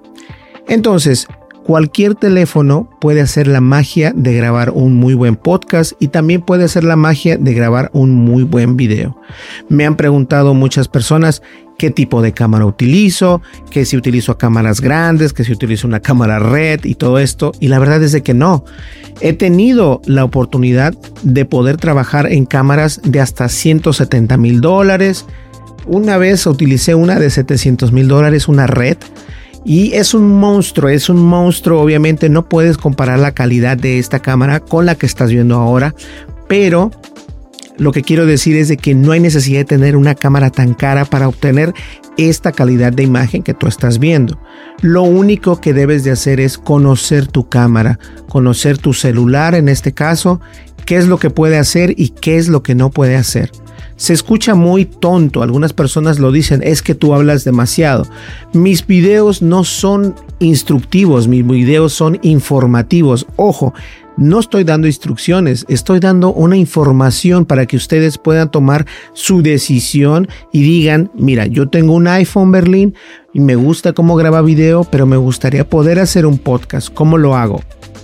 Entonces, 0.68 1.28
cualquier 1.64 2.16
teléfono 2.16 2.90
puede 3.00 3.22
hacer 3.22 3.48
la 3.48 3.62
magia 3.62 4.14
de 4.16 4.34
grabar 4.34 4.72
un 4.72 4.94
muy 4.94 5.14
buen 5.14 5.36
podcast 5.36 5.94
y 6.00 6.10
también 6.10 6.42
puede 6.42 6.66
hacer 6.66 6.84
la 6.84 6.96
magia 6.96 7.38
de 7.38 7.54
grabar 7.54 7.90
un 7.94 8.12
muy 8.12 8.44
buen 8.44 8.78
video. 8.78 9.18
Me 9.70 9.86
han 9.86 9.96
preguntado 9.96 10.54
muchas 10.54 10.88
personas 10.88 11.42
qué 11.78 11.90
tipo 11.90 12.22
de 12.22 12.34
cámara 12.34 12.66
utilizo, 12.66 13.42
que 13.70 13.86
si 13.86 13.98
utilizo 13.98 14.38
cámaras 14.38 14.82
grandes, 14.82 15.34
que 15.34 15.44
si 15.44 15.52
utilizo 15.52 15.88
una 15.88 16.02
cámara 16.02 16.40
red 16.40 16.84
y 16.84 16.96
todo 16.96 17.20
esto. 17.20 17.52
Y 17.60 17.68
la 17.70 17.80
verdad 17.80 18.04
es 18.04 18.12
de 18.12 18.24
que 18.24 18.34
no. 18.34 18.64
He 19.22 19.34
tenido 19.34 20.02
la 20.06 20.24
oportunidad 20.24 20.94
de 21.24 21.46
poder 21.46 21.78
trabajar 21.78 22.32
en 22.32 22.46
cámaras 22.46 23.02
de 23.04 23.22
hasta 23.22 23.50
170 23.50 24.38
mil 24.38 24.62
dólares. 24.62 25.26
Una 25.86 26.18
vez 26.18 26.46
utilicé 26.46 26.96
una 26.96 27.20
de 27.20 27.30
700 27.30 27.92
mil 27.92 28.08
dólares, 28.08 28.48
una 28.48 28.68
red 28.68 28.98
y 29.66 29.94
es 29.94 30.14
un 30.14 30.40
monstruo, 30.40 30.90
es 30.90 31.10
un 31.10 31.18
monstruo. 31.18 31.82
Obviamente 31.82 32.30
no 32.30 32.48
puedes 32.48 32.78
comparar 32.78 33.20
la 33.20 33.34
calidad 33.34 33.78
de 33.78 34.00
esta 34.00 34.20
cámara 34.20 34.60
con 34.60 34.86
la 34.86 34.96
que 34.96 35.06
estás 35.06 35.32
viendo 35.32 35.56
ahora, 35.56 35.96
pero 36.48 36.92
lo 37.78 37.92
que 37.92 38.04
quiero 38.04 38.26
decir 38.26 38.56
es 38.56 38.68
de 38.68 38.78
que 38.78 38.94
no 38.96 39.12
hay 39.12 39.20
necesidad 39.20 39.60
de 39.60 39.66
tener 39.66 39.96
una 39.96 40.16
cámara 40.16 40.50
tan 40.50 40.74
cara 40.74 41.06
para 41.06 41.28
obtener 41.28 41.74
esta 42.18 42.52
calidad 42.52 42.94
de 42.94 43.04
imagen 43.04 43.44
que 43.44 43.54
tú 43.54 43.68
estás 43.68 44.00
viendo. 44.00 44.40
Lo 44.82 45.04
único 45.04 45.60
que 45.60 45.74
debes 45.74 46.04
de 46.04 46.12
hacer 46.12 46.40
es 46.40 46.58
conocer 46.58 47.28
tu 47.28 47.50
cámara, 47.50 48.00
conocer 48.30 48.78
tu 48.78 48.94
celular 48.94 49.56
en 49.56 49.70
este 49.70 49.94
caso, 49.94 50.40
qué 50.86 50.98
es 50.98 51.08
lo 51.08 51.18
que 51.18 51.30
puede 51.30 51.58
hacer 51.58 51.94
y 51.98 52.10
qué 52.10 52.38
es 52.38 52.48
lo 52.48 52.62
que 52.62 52.76
no 52.76 52.92
puede 52.92 53.16
hacer 53.16 53.52
se 53.96 54.14
escucha 54.14 54.56
muy 54.56 54.86
tonto. 54.86 55.44
Algunas 55.44 55.74
personas 55.74 56.20
lo 56.20 56.32
dicen, 56.32 56.62
es 56.64 56.82
que 56.82 56.96
tú 56.96 57.14
hablas 57.14 57.44
demasiado. 57.44 58.06
Mis 58.54 58.86
videos 58.86 59.42
no 59.42 59.64
son 59.64 60.16
instructivos, 60.40 61.28
mis 61.28 61.46
videos 61.46 61.94
son 61.94 62.20
informativos. 62.22 63.28
Ojo, 63.36 63.74
no 64.18 64.40
estoy 64.40 64.64
dando 64.64 64.88
instrucciones, 64.88 65.66
estoy 65.70 66.00
dando 66.00 66.34
una 66.34 66.58
información 66.58 67.46
para 67.46 67.66
que 67.66 67.78
ustedes 67.78 68.18
puedan 68.18 68.52
tomar 68.52 68.86
su 69.14 69.42
decisión 69.42 70.28
y 70.52 70.64
digan, 70.64 71.12
mira, 71.16 71.48
yo 71.48 71.70
tengo 71.70 71.94
un 71.94 72.08
iPhone 72.08 72.52
Berlín 72.52 72.96
y 73.34 73.40
me 73.40 73.56
gusta 73.56 73.94
cómo 73.94 74.16
graba 74.16 74.42
video, 74.42 74.84
pero 74.84 75.06
me 75.06 75.18
gustaría 75.18 75.68
poder 75.68 76.00
hacer 76.00 76.26
un 76.26 76.38
podcast. 76.38 76.94
¿Cómo 76.94 77.18
lo 77.18 77.36
hago? 77.36 77.62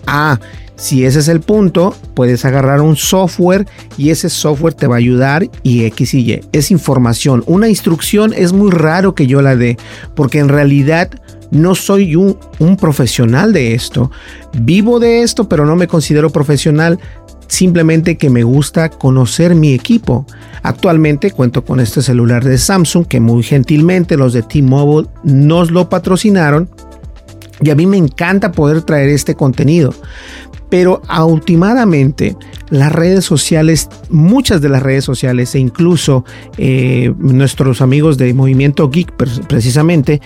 Ah, 0.07 0.39
si 0.79 1.03
ese 1.05 1.19
es 1.19 1.27
el 1.27 1.41
punto, 1.41 1.93
puedes 2.13 2.45
agarrar 2.45 2.79
un 2.79 2.95
software 2.95 3.67
y 3.97 4.11
ese 4.11 4.29
software 4.29 4.73
te 4.73 4.87
va 4.87 4.95
a 4.95 4.99
ayudar 4.99 5.49
y 5.61 5.83
X 5.83 6.13
y 6.13 6.31
Y. 6.31 6.41
Es 6.53 6.71
información. 6.71 7.43
Una 7.47 7.67
instrucción 7.67 8.33
es 8.33 8.53
muy 8.53 8.71
raro 8.71 9.13
que 9.13 9.27
yo 9.27 9.41
la 9.41 9.57
dé 9.57 9.77
porque 10.15 10.39
en 10.39 10.47
realidad 10.47 11.11
no 11.51 11.75
soy 11.75 12.15
un, 12.15 12.38
profesional 12.79 13.53
de 13.53 13.74
esto. 13.74 14.12
Vivo 14.53 15.00
de 15.00 15.22
esto, 15.22 15.50
pero 15.50 15.65
no 15.65 15.75
me 15.75 15.88
considero 15.88 16.29
profesional 16.29 17.00
simplemente 17.48 18.18
que 18.18 18.29
me 18.29 18.44
gusta 18.44 18.89
conocer 18.89 19.56
mi 19.56 19.74
equipo. 19.74 20.25
Actualmente 20.62 21.32
cuento 21.32 21.65
con 21.65 21.79
este 21.79 22.01
celular 22.01 22.44
de 22.44 22.58
Samsung 22.58 23.08
que 23.08 23.20
muy 23.20 23.44
gentilmente 23.44 24.18
los 24.18 24.34
de 24.34 24.44
T-Mobile 24.44 25.10
nos 25.24 25.72
lo 25.72 25.89
patrocinaron 25.89 26.70
y 27.62 27.72
a 27.72 27.75
mí 27.75 27.86
me 27.86 27.98
encanta 27.98 28.51
poder 28.51 28.84
traer 28.84 29.10
este 29.10 29.36
contenido. 29.36 29.94
Pero 30.69 31.01
últimamente 31.25 32.35
las 32.69 32.91
redes 32.91 33.25
sociales, 33.25 33.89
muchas 34.09 34.61
de 34.61 34.69
las 34.69 34.83
redes 34.83 35.03
sociales 35.03 35.55
e 35.55 35.59
incluso 35.59 36.23
eh, 36.57 37.11
nuestros 37.17 37.81
amigos 37.81 38.17
de 38.17 38.33
Movimiento 38.33 38.89
Geek 38.89 39.11
precisamente, 39.47 40.21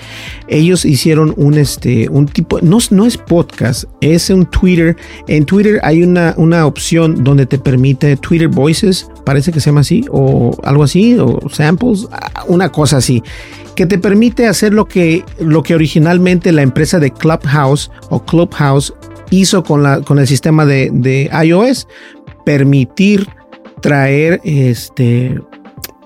ellos 0.47 0.85
hicieron 0.85 1.33
un, 1.37 1.57
este, 1.57 2.09
un 2.09 2.25
tipo, 2.27 2.59
no, 2.61 2.77
no 2.91 3.05
es 3.05 3.17
podcast, 3.17 3.85
es 4.01 4.29
un 4.29 4.45
Twitter. 4.45 4.97
En 5.27 5.45
Twitter 5.45 5.79
hay 5.83 6.03
una, 6.03 6.33
una 6.37 6.65
opción 6.65 7.23
donde 7.23 7.45
te 7.45 7.57
permite 7.57 8.17
Twitter 8.17 8.47
Voices, 8.47 9.09
parece 9.25 9.51
que 9.51 9.59
se 9.59 9.67
llama 9.67 9.81
así, 9.81 10.05
o 10.11 10.57
algo 10.63 10.83
así, 10.83 11.17
o 11.19 11.39
samples, 11.49 12.07
una 12.47 12.69
cosa 12.69 12.97
así 12.97 13.23
que 13.75 13.85
te 13.85 13.97
permite 13.97 14.47
hacer 14.47 14.73
lo 14.73 14.85
que, 14.85 15.23
lo 15.39 15.63
que 15.63 15.75
originalmente 15.75 16.51
la 16.51 16.61
empresa 16.61 16.99
de 16.99 17.11
Clubhouse 17.11 17.89
o 18.09 18.23
Clubhouse 18.23 18.93
hizo 19.29 19.63
con, 19.63 19.83
la, 19.83 20.01
con 20.01 20.19
el 20.19 20.27
sistema 20.27 20.65
de, 20.65 21.29
iOS, 21.43 21.87
permitir 22.45 23.27
traer 23.81 24.41
este 24.43 25.39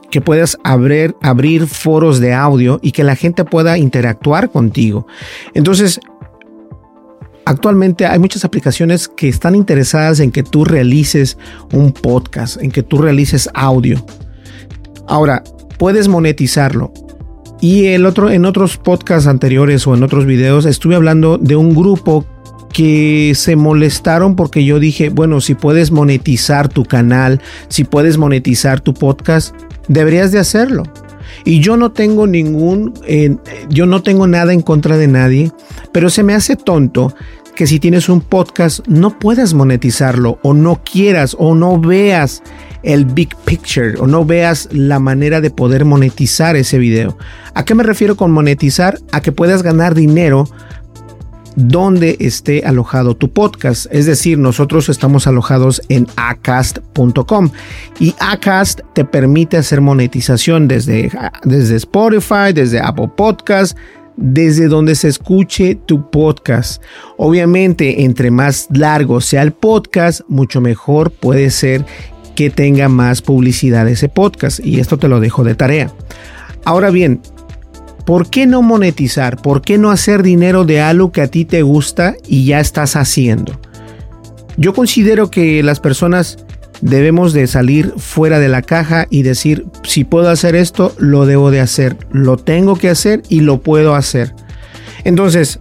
que 0.10 0.22
puedas 0.22 0.58
abrir, 0.64 1.16
abrir 1.22 1.68
foros 1.68 2.20
de 2.20 2.34
audio 2.34 2.80
y 2.82 2.92
que 2.92 3.04
la 3.04 3.16
gente 3.16 3.44
pueda 3.44 3.78
interactuar 3.78 4.50
contigo. 4.50 5.06
Entonces, 5.54 6.00
actualmente 7.46 8.06
hay 8.06 8.18
muchas 8.18 8.46
aplicaciones 8.46 9.10
que 9.10 9.28
están 9.28 9.54
interesadas 9.54 10.22
en 10.22 10.32
que 10.32 10.44
tú 10.44 10.64
realices 10.64 11.38
un 11.74 11.92
podcast, 11.92 12.62
en 12.62 12.72
que 12.72 12.84
tú 12.84 13.00
realices 13.00 13.50
audio. 13.54 14.04
Ahora, 15.08 15.44
puedes 15.78 16.08
monetizarlo. 16.08 16.94
Y 17.60 17.88
el 17.88 18.06
otro, 18.06 18.30
en 18.30 18.46
otros 18.46 18.78
podcasts 18.78 19.28
anteriores 19.28 19.88
o 19.88 19.96
en 19.96 20.04
otros 20.04 20.26
videos 20.26 20.66
estuve 20.66 20.96
hablando 20.96 21.38
de 21.38 21.56
un 21.56 21.76
grupo 21.76 22.26
que 22.72 23.34
se 23.36 23.56
molestaron 23.56 24.36
porque 24.36 24.64
yo 24.66 24.80
dije, 24.80 25.10
bueno, 25.10 25.42
si 25.42 25.56
puedes 25.56 25.92
monetizar 25.92 26.70
tu 26.70 26.86
canal, 26.86 27.42
si 27.70 27.84
puedes 27.84 28.18
monetizar 28.18 28.82
tu 28.82 28.94
podcast, 28.94 29.56
deberías 29.88 30.32
de 30.32 30.40
hacerlo. 30.40 30.84
Y 31.44 31.60
yo 31.60 31.78
no 31.78 31.92
tengo 31.92 32.28
ningún, 32.28 32.94
yo 33.70 33.86
no 33.86 34.02
tengo 34.04 34.28
nada 34.28 34.54
en 34.54 34.62
contra 34.62 34.98
de 34.98 35.08
nadie, 35.08 35.52
pero 35.92 36.10
se 36.10 36.24
me 36.24 36.34
hace 36.34 36.56
tonto 36.56 37.14
que 37.56 37.68
si 37.68 37.80
tienes 37.80 38.08
un 38.08 38.22
podcast 38.22 38.88
no 38.88 39.18
puedas 39.18 39.54
monetizarlo 39.54 40.38
o 40.44 40.54
no 40.54 40.82
quieras 40.84 41.36
o 41.40 41.56
no 41.56 41.80
veas 41.80 42.44
el 42.84 43.06
big 43.06 43.36
picture 43.46 43.96
o 44.00 44.06
no 44.06 44.24
veas 44.26 44.70
la 44.72 45.00
manera 45.00 45.42
de 45.42 45.50
poder 45.50 45.84
monetizar 45.84 46.56
ese 46.56 46.78
video. 46.78 47.18
¿A 47.56 47.66
qué 47.66 47.74
me 47.74 47.84
refiero 47.84 48.16
con 48.16 48.32
monetizar? 48.32 49.00
A 49.12 49.22
que 49.22 49.32
puedas 49.32 49.64
ganar 49.64 49.96
dinero 49.96 50.48
donde 51.58 52.18
esté 52.20 52.64
alojado 52.66 53.18
tu 53.18 53.34
podcast. 53.34 53.88
Es 53.90 54.06
decir, 54.06 54.38
nosotros 54.38 54.88
estamos 54.90 55.28
alojados 55.28 55.82
en 55.90 56.08
acast.com 56.16 57.50
y 58.00 58.16
Acast 58.20 58.82
te 58.94 59.04
permite 59.04 59.58
hacer 59.58 59.82
monetización 59.82 60.68
desde, 60.68 61.12
desde 61.44 61.76
Spotify, 61.76 62.54
desde 62.54 62.80
Apple 62.80 63.10
Podcast, 63.18 63.76
desde 64.16 64.68
donde 64.68 64.96
se 64.96 65.08
escuche 65.08 65.76
tu 65.76 66.10
podcast. 66.12 66.82
Obviamente, 67.18 68.04
entre 68.04 68.30
más 68.30 68.68
largo 68.72 69.20
sea 69.20 69.42
el 69.42 69.52
podcast, 69.52 70.22
mucho 70.28 70.62
mejor 70.62 71.12
puede 71.12 71.50
ser 71.50 71.86
que 72.36 72.52
tenga 72.52 72.88
más 72.88 73.24
publicidad 73.24 73.88
ese 73.90 74.10
podcast. 74.10 74.64
Y 74.64 74.80
esto 74.80 75.00
te 75.00 75.08
lo 75.08 75.20
dejo 75.20 75.44
de 75.44 75.56
tarea. 75.56 75.92
Ahora 76.66 76.92
bien, 76.92 77.20
¿por 78.08 78.30
qué 78.30 78.48
no 78.48 78.62
monetizar? 78.62 79.36
¿Por 79.42 79.62
qué 79.62 79.78
no 79.78 79.92
hacer 79.92 80.24
dinero 80.24 80.64
de 80.64 80.80
algo 80.80 81.12
que 81.12 81.22
a 81.22 81.28
ti 81.28 81.44
te 81.44 81.62
gusta 81.62 82.16
y 82.26 82.46
ya 82.46 82.62
estás 82.62 82.96
haciendo? 82.96 83.60
Yo 84.56 84.74
considero 84.74 85.30
que 85.30 85.62
las 85.62 85.82
personas 85.82 86.38
debemos 86.80 87.34
de 87.34 87.48
salir 87.48 87.94
fuera 87.98 88.40
de 88.40 88.48
la 88.48 88.62
caja 88.62 89.08
y 89.10 89.24
decir, 89.24 89.66
si 89.84 90.06
puedo 90.06 90.30
hacer 90.30 90.56
esto, 90.56 90.96
lo 90.98 91.26
debo 91.26 91.52
de 91.52 91.60
hacer, 91.60 91.98
lo 92.10 92.38
tengo 92.38 92.78
que 92.78 92.90
hacer 92.90 93.24
y 93.28 93.42
lo 93.42 93.62
puedo 93.62 93.94
hacer. 93.94 94.34
Entonces, 95.04 95.60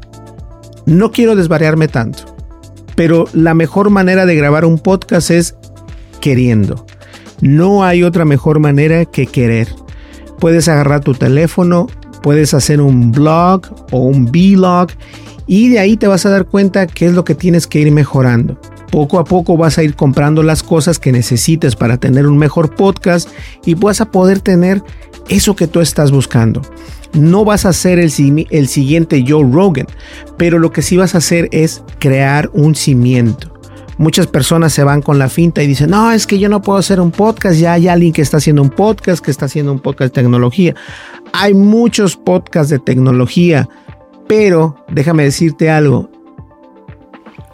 no 0.86 1.10
quiero 1.10 1.34
desvariarme 1.34 1.88
tanto, 1.88 2.36
pero 2.94 3.24
la 3.32 3.54
mejor 3.54 3.90
manera 3.90 4.24
de 4.24 4.36
grabar 4.36 4.64
un 4.64 4.78
podcast 4.78 5.32
es 5.32 5.56
queriendo. 6.20 6.86
No 7.40 7.82
hay 7.82 8.04
otra 8.04 8.24
mejor 8.24 8.60
manera 8.60 9.04
que 9.04 9.26
querer. 9.26 9.66
Puedes 10.38 10.68
agarrar 10.68 11.00
tu 11.00 11.14
teléfono, 11.14 11.88
puedes 12.26 12.54
hacer 12.54 12.80
un 12.80 13.12
blog 13.12 13.68
o 13.92 14.00
un 14.00 14.26
vlog 14.32 14.88
y 15.46 15.68
de 15.68 15.78
ahí 15.78 15.96
te 15.96 16.08
vas 16.08 16.26
a 16.26 16.30
dar 16.30 16.46
cuenta 16.46 16.88
qué 16.88 17.06
es 17.06 17.12
lo 17.12 17.24
que 17.24 17.36
tienes 17.36 17.68
que 17.68 17.78
ir 17.78 17.92
mejorando. 17.92 18.60
Poco 18.90 19.20
a 19.20 19.24
poco 19.24 19.56
vas 19.56 19.78
a 19.78 19.84
ir 19.84 19.94
comprando 19.94 20.42
las 20.42 20.64
cosas 20.64 20.98
que 20.98 21.12
necesites 21.12 21.76
para 21.76 21.98
tener 21.98 22.26
un 22.26 22.36
mejor 22.36 22.74
podcast 22.74 23.28
y 23.64 23.74
vas 23.74 24.00
a 24.00 24.10
poder 24.10 24.40
tener 24.40 24.82
eso 25.28 25.54
que 25.54 25.68
tú 25.68 25.80
estás 25.80 26.10
buscando. 26.10 26.62
No 27.12 27.44
vas 27.44 27.64
a 27.64 27.72
ser 27.72 28.00
el, 28.00 28.10
el 28.50 28.66
siguiente 28.66 29.24
Joe 29.24 29.48
Rogan, 29.48 29.86
pero 30.36 30.58
lo 30.58 30.72
que 30.72 30.82
sí 30.82 30.96
vas 30.96 31.14
a 31.14 31.18
hacer 31.18 31.48
es 31.52 31.84
crear 32.00 32.50
un 32.52 32.74
cimiento. 32.74 33.56
Muchas 33.98 34.26
personas 34.26 34.74
se 34.74 34.84
van 34.84 35.00
con 35.00 35.18
la 35.18 35.28
finta 35.30 35.62
y 35.62 35.66
dicen, 35.66 35.90
no, 35.90 36.10
es 36.10 36.26
que 36.26 36.38
yo 36.38 36.50
no 36.50 36.60
puedo 36.60 36.78
hacer 36.78 37.00
un 37.00 37.12
podcast, 37.12 37.58
ya 37.58 37.72
hay 37.72 37.88
alguien 37.88 38.12
que 38.12 38.20
está 38.20 38.36
haciendo 38.36 38.60
un 38.60 38.68
podcast, 38.68 39.24
que 39.24 39.30
está 39.30 39.46
haciendo 39.46 39.72
un 39.72 39.78
podcast 39.78 40.14
de 40.14 40.22
tecnología. 40.22 40.74
Hay 41.38 41.54
muchos 41.54 42.16
podcasts 42.16 42.70
de 42.70 42.78
tecnología, 42.78 43.68
pero 44.26 44.76
déjame 44.88 45.24
decirte 45.24 45.70
algo, 45.70 46.10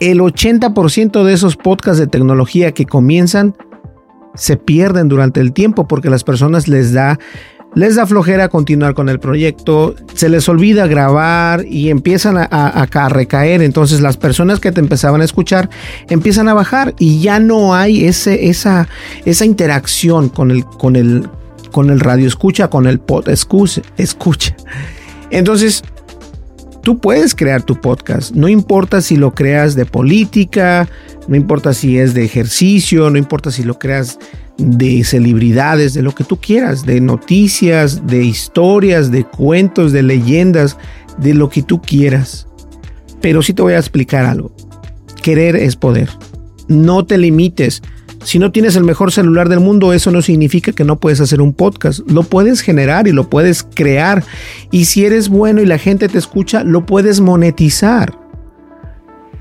el 0.01 0.21
80% 0.21 1.25
de 1.25 1.33
esos 1.33 1.57
podcasts 1.57 1.99
de 1.99 2.07
tecnología 2.07 2.73
que 2.73 2.87
comienzan 2.87 3.57
se 4.35 4.57
pierden 4.57 5.09
durante 5.09 5.41
el 5.41 5.53
tiempo 5.53 5.87
porque 5.87 6.11
las 6.11 6.25
personas 6.25 6.69
les 6.69 6.93
da 6.93 7.19
les 7.75 7.97
da 7.97 8.07
flojera 8.07 8.49
continuar 8.49 8.95
con 8.95 9.09
el 9.09 9.19
proyecto, 9.19 9.95
se 10.15 10.29
les 10.29 10.49
olvida 10.49 10.87
grabar 10.87 11.65
y 11.67 11.89
empiezan 11.89 12.37
a, 12.37 13.09
recaer. 13.09 13.62
Entonces 13.62 14.01
las 14.01 14.17
personas 14.17 14.61
que 14.61 14.73
te 14.73 14.81
empezaban 14.81 15.23
a 15.23 15.25
escuchar 15.25 15.71
empiezan 16.09 16.49
a 16.49 16.55
bajar 16.55 16.95
y 16.99 17.21
ya 17.21 17.41
no 17.41 17.75
hay 17.75 18.05
ese, 18.05 18.49
esa, 18.49 18.89
esa 19.25 19.45
interacción 19.47 20.29
con 20.29 20.51
el, 20.51 20.65
con, 20.67 20.97
el, 20.97 21.29
con 21.73 21.91
el 21.91 21.99
radio 21.99 22.29
escucha, 22.29 22.69
con 22.71 22.87
el 22.87 23.00
pod 23.00 23.29
escucha. 23.29 23.83
escucha. 23.97 24.55
Entonces, 25.31 25.83
tú 26.83 26.99
puedes 26.99 27.35
crear 27.35 27.62
tu 27.62 27.81
podcast. 27.81 28.35
No 28.35 28.49
importa 28.49 29.00
si 29.00 29.17
lo 29.17 29.35
creas 29.35 29.75
de 29.75 29.87
política, 29.87 30.88
no 31.26 31.37
importa 31.37 31.75
si 31.75 31.99
es 31.99 32.14
de 32.14 32.25
ejercicio, 32.25 33.11
no 33.11 33.19
importa 33.19 33.50
si 33.50 33.62
lo 33.62 33.79
creas 33.79 34.19
de 34.59 35.02
celebridades, 35.05 35.95
de 35.95 36.02
lo 36.02 36.14
que 36.14 36.25
tú 36.25 36.37
quieras, 36.37 36.85
de 36.85 37.00
noticias, 37.00 38.07
de 38.07 38.25
historias, 38.25 39.11
de 39.11 39.25
cuentos, 39.25 39.93
de 39.93 40.02
leyendas, 40.02 40.76
de 41.19 41.35
lo 41.35 41.49
que 41.49 41.62
tú 41.62 41.81
quieras. 41.81 42.47
Pero 43.21 43.43
sí 43.43 43.55
te 43.55 43.62
voy 43.62 43.75
a 43.75 43.79
explicar 43.79 44.25
algo. 44.25 44.55
Querer 45.23 45.57
es 45.57 45.76
poder. 45.76 46.11
No 46.69 47.05
te 47.07 47.19
limites. 47.19 47.83
Si 48.25 48.38
no 48.38 48.52
tienes 48.52 48.76
el 48.76 48.85
mejor 48.85 49.12
celular 49.12 49.49
del 49.49 49.61
mundo, 49.61 49.93
eso 49.93 50.11
no 50.11 50.23
significa 50.23 50.73
que 50.73 50.85
no 50.85 50.99
puedes 50.99 51.21
hacer 51.21 51.41
un 51.41 51.52
podcast. 51.52 52.00
Lo 52.09 52.23
puedes 52.23 52.61
generar 52.61 53.09
y 53.09 53.12
lo 53.12 53.29
puedes 53.29 53.62
crear. 53.62 54.25
Y 54.71 54.85
si 54.85 55.05
eres 55.05 55.29
bueno 55.29 55.61
y 55.61 55.67
la 55.67 55.79
gente 55.79 56.09
te 56.09 56.19
escucha, 56.19 56.62
lo 56.62 56.87
puedes 56.87 57.21
monetizar. 57.21 58.19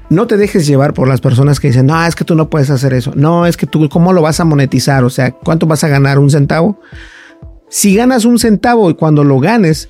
No 0.09 0.27
te 0.27 0.35
dejes 0.35 0.67
llevar 0.67 0.93
por 0.93 1.07
las 1.07 1.21
personas 1.21 1.59
que 1.59 1.67
dicen, 1.67 1.85
no, 1.85 2.05
es 2.05 2.15
que 2.15 2.25
tú 2.25 2.35
no 2.35 2.49
puedes 2.49 2.69
hacer 2.69 2.93
eso. 2.93 3.13
No, 3.15 3.45
es 3.45 3.55
que 3.55 3.65
tú, 3.65 3.87
¿cómo 3.87 4.11
lo 4.11 4.21
vas 4.21 4.39
a 4.39 4.45
monetizar? 4.45 5.03
O 5.03 5.09
sea, 5.09 5.31
¿cuánto 5.31 5.67
vas 5.67 5.83
a 5.83 5.87
ganar? 5.87 6.19
¿Un 6.19 6.29
centavo? 6.29 6.79
Si 7.69 7.95
ganas 7.95 8.25
un 8.25 8.37
centavo 8.37 8.89
y 8.89 8.95
cuando 8.95 9.23
lo 9.23 9.39
ganes, 9.39 9.87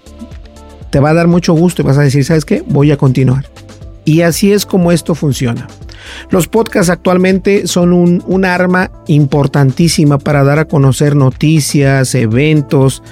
te 0.92 1.00
va 1.00 1.10
a 1.10 1.14
dar 1.14 1.28
mucho 1.28 1.54
gusto 1.54 1.82
y 1.82 1.86
vas 1.86 1.98
a 1.98 2.02
decir, 2.02 2.24
¿sabes 2.24 2.46
qué? 2.46 2.64
Voy 2.68 2.92
a 2.92 2.98
continuar. 2.98 3.50
Y 4.06 4.22
así 4.22 4.52
es 4.52 4.66
como 4.66 4.92
esto 4.92 5.16
funciona. 5.16 5.68
Los 6.30 6.48
podcasts 6.48 6.90
actualmente 6.90 7.68
son 7.68 7.94
un, 7.94 8.46
arma 8.46 8.92
importantísima 9.08 10.18
para 10.18 10.44
dar 10.44 10.60
a 10.60 10.66
conocer 10.66 11.16
noticias, 11.16 12.16
eventos, 12.16 13.04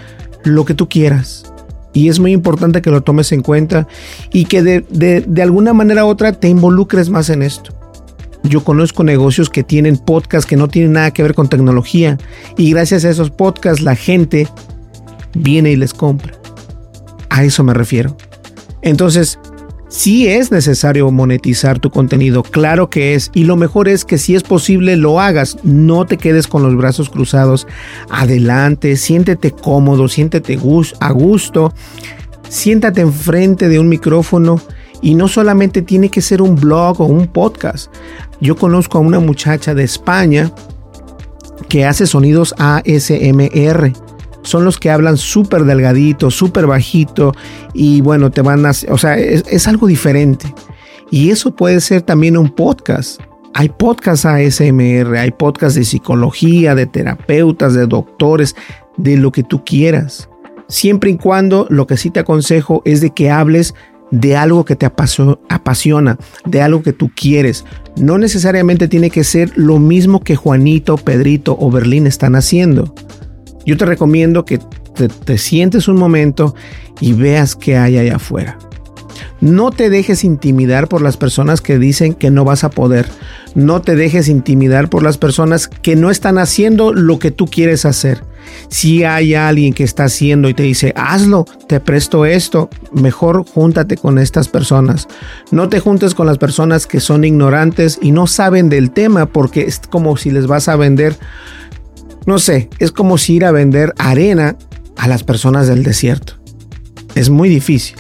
lo 0.44 0.66
que 0.66 0.74
tú 0.74 0.90
quieras. 0.90 1.46
Y 1.94 2.10
es 2.10 2.20
muy 2.20 2.32
importante 2.32 2.82
que 2.82 2.92
lo 2.92 3.02
tomes 3.02 3.32
en 3.32 3.42
cuenta 3.42 3.88
y 4.32 4.46
que 4.46 4.62
de, 4.64 5.42
alguna 5.42 5.74
manera 5.74 6.06
u 6.06 6.08
otra 6.08 6.34
te 6.34 6.48
involucres 6.48 7.10
más 7.10 7.30
en 7.30 7.42
esto. 7.42 7.76
Yo 8.44 8.64
conozco 8.64 9.04
negocios 9.04 9.50
que 9.50 9.64
tienen 9.64 9.98
podcasts 9.98 10.48
que 10.48 10.56
no 10.56 10.70
tienen 10.70 10.94
nada 10.94 11.12
que 11.12 11.24
ver 11.24 11.34
con 11.34 11.50
tecnología 11.50 12.18
y 12.58 12.72
gracias 12.72 13.04
a 13.04 13.10
esos 13.10 13.32
podcasts 13.32 13.82
la 13.82 13.96
gente 13.96 14.48
viene 15.34 15.72
y 15.72 15.76
les 15.76 15.94
compra. 15.94 16.34
A 17.30 17.44
eso 17.44 17.64
me 17.64 17.74
refiero. 17.74 18.16
Entonces, 18.82 19.40
si 19.90 20.28
es 20.28 20.52
necesario 20.52 21.10
monetizar 21.10 21.80
tu 21.80 21.90
contenido, 21.90 22.44
claro 22.44 22.92
que 22.92 23.16
es, 23.16 23.32
y 23.34 23.44
lo 23.46 23.56
mejor 23.56 23.88
es 23.88 24.06
que 24.06 24.20
si 24.20 24.36
es 24.36 24.44
posible 24.44 24.96
lo 24.96 25.20
hagas, 25.20 25.58
no 25.64 26.06
te 26.06 26.18
quedes 26.18 26.48
con 26.48 26.62
los 26.62 26.76
brazos 26.78 27.10
cruzados, 27.10 27.68
adelante, 28.10 28.96
siéntete 28.98 29.52
cómodo, 29.52 30.08
siéntete 30.08 30.60
a 31.00 31.12
gusto, 31.12 31.74
siéntate 32.48 33.02
enfrente 33.02 33.68
de 33.68 33.80
un 33.80 33.90
micrófono 33.90 34.62
y 35.02 35.16
no 35.16 35.28
solamente 35.28 35.82
tiene 35.82 36.10
que 36.10 36.22
ser 36.22 36.44
un 36.44 36.56
blog 36.56 37.02
o 37.02 37.06
un 37.06 37.26
podcast. 37.26 37.92
Yo 38.40 38.56
conozco 38.56 39.00
a 39.00 39.02
una 39.02 39.20
muchacha 39.20 39.74
de 39.74 39.84
España 39.84 40.52
que 41.68 41.86
hace 41.86 42.06
sonidos 42.06 42.54
ASMR 42.58 43.92
son 44.42 44.66
los 44.66 44.78
que 44.78 44.90
hablan 44.90 45.18
súper 45.18 45.66
delgadito, 45.66 46.32
súper 46.32 46.66
bajito 46.66 47.34
y 47.74 48.02
bueno, 48.02 48.32
te 48.32 48.42
van 48.42 48.66
a... 48.66 48.72
O 48.90 48.98
sea, 48.98 49.18
es, 49.18 49.68
algo 49.68 49.88
diferente. 49.88 50.54
Y 51.12 51.32
eso 51.32 51.56
puede 51.56 51.82
ser 51.82 52.02
también 52.02 52.38
un 52.38 52.50
podcast. 52.50 53.22
Hay 53.54 53.70
podcasts 53.70 54.26
ASMR, 54.26 55.18
hay 55.18 55.32
podcasts 55.32 55.76
de 55.76 55.84
psicología, 55.84 56.76
de 56.76 56.86
terapeutas, 56.86 57.74
de 57.74 57.88
doctores, 57.88 58.56
de 58.98 59.18
lo 59.18 59.32
que 59.32 59.44
tú 59.44 59.64
quieras. 59.66 60.30
Siempre 60.68 61.12
y 61.12 61.18
cuando 61.18 61.66
lo 61.70 61.88
que 61.88 61.98
sí 61.98 62.12
te 62.12 62.20
aconsejo 62.20 62.84
es 62.86 63.02
de 63.02 63.10
que 63.10 63.32
hables 63.32 63.74
de 64.12 64.36
algo 64.36 64.66
que 64.66 64.76
te 64.76 64.86
apasiona, 64.86 66.18
de 66.46 66.62
algo 66.62 66.82
que 66.84 66.94
tú 66.94 67.12
quieres. 67.16 67.66
No 67.98 68.18
necesariamente 68.18 68.88
tiene 68.88 69.10
que 69.10 69.24
ser 69.24 69.52
lo 69.56 69.80
mismo 69.80 70.24
que 70.24 70.36
Juanito, 70.36 70.98
Pedrito 70.98 71.58
o 71.60 71.70
Berlín 71.72 72.08
están 72.08 72.36
haciendo 72.36 72.94
yo 73.70 73.78
te 73.78 73.86
recomiendo 73.86 74.46
que 74.46 74.60
te, 75.26 75.38
sientes 75.38 75.88
un 75.88 75.96
momento 75.96 76.56
y 77.00 77.14
veas 77.14 77.56
qué 77.56 77.78
hay 77.78 78.00
allá 78.00 78.16
afuera. 78.16 78.58
No 79.42 79.70
te 79.70 79.92
dejes 79.92 80.24
intimidar 80.24 80.88
por 80.88 81.02
las 81.02 81.18
personas 81.18 81.62
que 81.62 81.78
dicen 81.78 82.16
que 82.16 82.32
no 82.32 82.44
vas 82.44 82.64
a 82.64 82.72
poder. 82.72 83.08
No 83.54 83.82
te 83.82 83.96
dejes 83.96 84.28
intimidar 84.28 84.90
por 84.90 85.04
las 85.04 85.18
personas 85.18 85.68
que 85.68 85.96
no 85.96 86.10
están 86.10 86.40
haciendo 86.40 86.94
lo 86.94 87.20
que 87.20 87.30
tú 87.30 87.46
quieres 87.46 87.86
hacer. 87.86 88.24
Si 88.70 89.04
hay 89.04 89.36
alguien 89.36 89.74
que 89.74 89.84
está 89.84 90.06
haciendo 90.06 90.50
y 90.50 90.56
te 90.56 90.64
dice, 90.64 90.92
hazlo, 90.96 91.46
te 91.68 91.80
presto 91.80 92.26
esto, 92.26 92.70
mejor 92.92 93.46
júntate 93.46 93.98
con 93.98 94.18
estas 94.18 94.48
personas. 94.48 95.08
No 95.52 95.70
te 95.70 95.80
juntes 95.80 96.16
con 96.16 96.26
las 96.26 96.40
personas 96.40 96.88
que 96.88 97.00
son 97.00 97.24
ignorantes 97.24 98.00
y 98.02 98.12
no 98.12 98.26
saben 98.26 98.68
del 98.68 98.90
tema 98.90 99.28
porque 99.28 99.62
es 99.62 99.80
como 99.90 100.18
si 100.18 100.32
les 100.32 100.48
vas 100.48 100.68
a 100.68 100.76
vender 100.76 101.16
no 102.30 102.38
sé, 102.38 102.70
es 102.78 102.92
como 102.92 103.18
si 103.18 103.34
ir 103.34 103.46
a 103.46 103.52
vender 103.52 103.96
arena 103.98 104.56
a 104.98 105.08
las 105.08 105.24
personas 105.24 105.68
del 105.68 105.84
desierto. 105.84 106.34
Es 107.16 107.32
muy 107.32 107.50
difícil. 107.50 107.98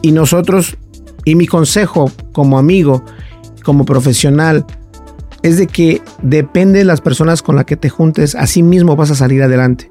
Y 0.00 0.12
nosotros, 0.12 0.76
y 1.24 1.34
mi 1.34 1.48
consejo 1.48 2.08
como 2.30 2.56
amigo, 2.56 3.04
como 3.64 3.84
profesional, 3.84 4.64
es 5.42 5.58
de 5.58 5.66
que 5.66 6.02
depende 6.22 6.78
de 6.78 6.84
las 6.84 7.00
personas 7.00 7.42
con 7.42 7.56
las 7.56 7.64
que 7.64 7.76
te 7.76 7.90
juntes, 7.90 8.36
así 8.36 8.62
mismo 8.62 8.94
vas 8.94 9.10
a 9.10 9.16
salir 9.16 9.42
adelante. 9.42 9.90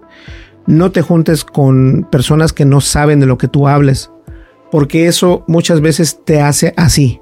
No 0.65 0.91
te 0.91 1.01
juntes 1.01 1.43
con 1.43 2.07
personas 2.09 2.53
que 2.53 2.63
no 2.63 2.79
saben 2.79 3.19
de 3.19 3.25
lo 3.25 3.37
que 3.37 3.49
tú 3.49 3.67
hables, 3.67 4.11
porque 4.71 5.07
eso 5.07 5.43
muchas 5.49 5.81
veces 5.81 6.23
te 6.23 6.39
hace 6.39 6.73
así 6.77 7.19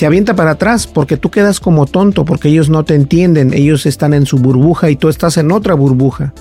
te 0.00 0.06
avienta 0.06 0.34
para 0.34 0.52
atrás 0.52 0.86
porque 0.86 1.18
tú 1.18 1.30
quedas 1.30 1.60
como 1.60 1.84
tonto, 1.84 2.24
porque 2.24 2.48
ellos 2.48 2.70
no 2.70 2.86
te 2.86 2.94
entienden, 2.94 3.52
ellos 3.52 3.84
están 3.84 4.14
en 4.14 4.24
su 4.24 4.38
burbuja 4.38 4.88
y 4.88 4.96
tú 4.96 5.10
estás 5.10 5.36
en 5.36 5.52
otra 5.52 5.74
burbuja. 5.74 6.32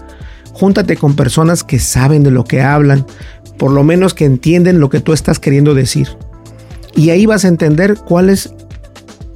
Júntate 0.53 0.95
con 0.95 1.17
personas 1.17 1.65
que 1.65 1.77
saben 1.77 2.23
de 2.23 2.31
lo 2.31 2.45
que 2.45 2.61
hablan, 2.61 3.05
por 3.57 3.71
lo 3.71 3.83
menos 3.83 4.13
que 4.13 4.23
entienden 4.23 4.79
lo 4.79 4.89
que 4.89 5.01
tú 5.01 5.11
estás 5.11 5.39
queriendo 5.39 5.73
decir. 5.73 6.07
Y 6.95 7.09
ahí 7.09 7.25
vas 7.25 7.43
a 7.43 7.49
entender 7.49 7.95
cuál 7.95 8.29
es 8.29 8.53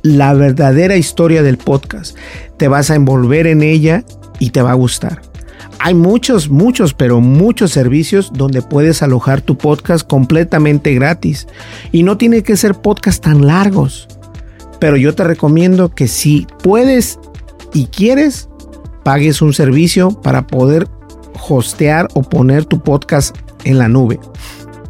la 0.04 0.34
verdadera 0.34 0.96
historia 0.96 1.44
del 1.44 1.58
podcast. 1.58 2.16
Te 2.56 2.70
vas 2.70 2.92
a 2.92 2.96
envolver 2.96 3.46
en 3.46 3.62
ella 3.62 4.06
y 4.40 4.52
te 4.52 4.62
va 4.62 4.72
a 4.72 4.76
gustar. 4.76 5.22
Hay 5.86 5.96
muchos, 5.96 6.50
muchos, 6.50 6.94
pero 6.94 7.20
muchos 7.20 7.72
servicios 7.72 8.32
donde 8.34 8.62
puedes 8.62 9.04
alojar 9.04 9.42
tu 9.42 9.58
podcast 9.58 10.08
completamente 10.08 10.94
gratis. 10.94 11.46
Y 11.92 12.04
no 12.04 12.18
tiene 12.18 12.42
que 12.42 12.56
ser 12.56 12.76
podcast 12.76 13.22
tan 13.22 13.46
largos. 13.46 14.08
Pero 14.80 14.96
yo 14.96 15.14
te 15.14 15.26
recomiendo 15.26 15.94
que 15.94 16.08
si 16.08 16.48
puedes 16.64 17.20
y 17.74 17.88
quieres, 17.88 18.48
pagues 19.04 19.42
un 19.42 19.52
servicio 19.52 20.12
para 20.22 20.48
poder 20.48 20.88
hostear 21.50 22.08
o 22.14 22.24
poner 22.24 22.64
tu 22.64 22.82
podcast 22.82 23.36
en 23.66 23.78
la 23.78 23.90
nube. 23.90 24.22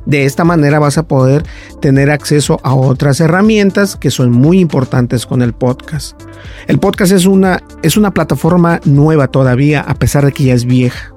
De 0.05 0.25
esta 0.25 0.43
manera 0.43 0.79
vas 0.79 0.97
a 0.97 1.07
poder 1.07 1.43
tener 1.79 2.11
acceso 2.11 2.59
a 2.63 2.73
otras 2.75 3.19
herramientas 3.19 3.95
que 3.95 4.11
son 4.11 4.31
muy 4.31 4.59
importantes 4.59 5.25
con 5.25 5.41
el 5.41 5.53
podcast. 5.53 6.21
El 6.67 6.79
podcast 6.79 7.11
es 7.11 7.25
una, 7.25 7.63
es 7.83 7.95
una 7.95 8.11
plataforma 8.11 8.81
nueva 8.85 9.27
todavía, 9.27 9.81
a 9.81 9.95
pesar 9.95 10.25
de 10.25 10.31
que 10.31 10.45
ya 10.45 10.53
es 10.53 10.65
vieja. 10.65 11.13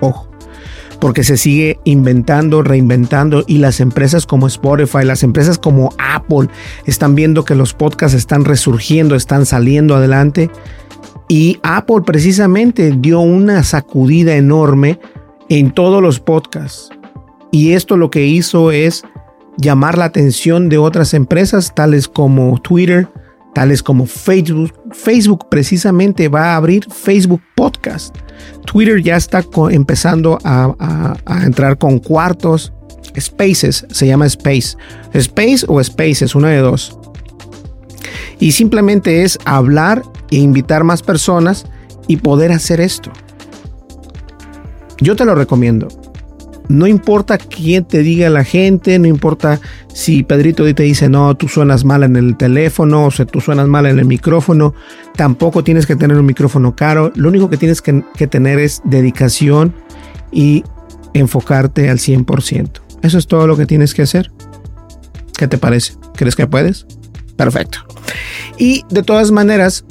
Ojo. 0.00 0.28
porque 1.00 1.22
se 1.22 1.36
sigue 1.36 1.78
inventando, 1.84 2.62
reinventando 2.62 3.44
y 3.46 3.58
las 3.58 3.80
empresas 3.80 4.24
como 4.24 4.46
Spotify, 4.46 5.04
las 5.04 5.22
empresas 5.22 5.58
como 5.58 5.92
Apple 5.98 6.48
están 6.86 7.14
viendo 7.14 7.44
que 7.44 7.54
los 7.54 7.74
podcasts 7.74 8.16
están 8.16 8.46
resurgiendo, 8.46 9.14
están 9.14 9.44
saliendo 9.44 9.94
adelante 9.94 10.50
y 11.28 11.58
Apple 11.62 12.02
precisamente 12.06 12.94
dio 12.96 13.20
una 13.20 13.64
sacudida 13.64 14.34
enorme 14.36 14.98
en 15.48 15.72
todos 15.72 16.02
los 16.02 16.20
podcasts. 16.20 16.90
Y 17.54 17.74
esto 17.74 17.96
lo 17.96 18.10
que 18.10 18.26
hizo 18.26 18.72
es 18.72 19.04
llamar 19.58 19.96
la 19.96 20.06
atención 20.06 20.68
de 20.68 20.76
otras 20.76 21.14
empresas 21.14 21.72
tales 21.72 22.08
como 22.08 22.60
Twitter, 22.60 23.08
tales 23.54 23.80
como 23.80 24.06
Facebook. 24.06 24.74
Facebook 24.90 25.48
precisamente 25.48 26.28
va 26.28 26.46
a 26.46 26.56
abrir 26.56 26.84
Facebook 26.92 27.40
Podcast. 27.54 28.16
Twitter 28.64 29.00
ya 29.00 29.14
está 29.14 29.44
empezando 29.70 30.36
a, 30.42 31.14
entrar 31.44 31.78
con 31.78 32.00
cuartos. 32.00 32.72
Spaces, 33.16 33.86
se 33.88 34.08
llama 34.08 34.26
Space. 34.26 34.76
Space 35.12 35.64
o 35.68 35.80
Spaces, 35.80 36.34
una 36.34 36.48
de 36.48 36.58
dos. 36.58 36.98
Y 38.40 38.50
simplemente 38.50 39.22
es 39.22 39.38
hablar 39.44 40.02
e 40.32 40.38
invitar 40.38 40.82
más 40.82 41.02
personas 41.02 41.66
y 42.08 42.16
poder 42.16 42.50
hacer 42.50 42.80
esto. 42.80 43.12
Yo 45.00 45.14
te 45.14 45.24
lo 45.24 45.36
recomiendo. 45.36 45.86
No 46.68 46.86
importa 46.86 47.36
quién 47.38 47.84
te 47.84 47.98
diga 47.98 48.30
la 48.30 48.42
gente, 48.42 48.98
no 48.98 49.06
importa 49.06 49.60
si 49.92 50.22
Pedrito 50.22 50.64
te 50.74 50.82
dice, 50.82 51.08
no, 51.08 51.36
tú 51.36 51.48
suenas 51.48 51.84
mal 51.84 52.02
en 52.02 52.16
el 52.16 52.36
teléfono, 52.36 53.06
o 53.06 53.10
sea, 53.10 53.26
tú 53.26 53.40
suenas 53.40 53.68
mal 53.68 53.86
en 53.86 53.98
el 53.98 54.06
micrófono, 54.06 54.74
tampoco 55.14 55.62
tienes 55.62 55.86
que 55.86 55.94
tener 55.94 56.16
un 56.16 56.26
micrófono 56.26 56.74
caro, 56.74 57.12
lo 57.14 57.28
único 57.28 57.50
que 57.50 57.58
tienes 57.58 57.82
que, 57.82 58.02
que 58.16 58.26
tener 58.26 58.58
es 58.58 58.80
dedicación 58.84 59.74
y 60.32 60.64
enfocarte 61.12 61.90
al 61.90 61.98
100%. 61.98 62.80
Eso 63.02 63.18
es 63.18 63.26
todo 63.26 63.46
lo 63.46 63.56
que 63.56 63.66
tienes 63.66 63.92
que 63.92 64.02
hacer. 64.02 64.32
¿Qué 65.36 65.48
te 65.48 65.58
parece? 65.58 65.94
¿Crees 66.16 66.36
que 66.36 66.46
puedes? 66.46 66.86
Perfecto. 67.36 67.80
Y 68.56 68.84
de 68.88 69.02
todas 69.02 69.30
maneras, 69.30 69.84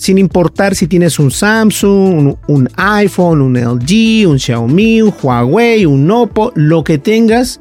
sin 0.00 0.16
importar 0.16 0.74
si 0.74 0.86
tienes 0.86 1.18
un 1.18 1.30
Samsung, 1.30 2.34
un, 2.48 2.68
iPhone, 2.76 3.42
un 3.42 3.52
LG, 3.52 4.26
un 4.26 4.38
Xiaomi, 4.38 5.02
un 5.02 5.12
Huawei, 5.22 5.84
un 5.84 6.10
Oppo, 6.10 6.52
lo 6.54 6.82
que 6.84 6.96
tengas, 6.96 7.60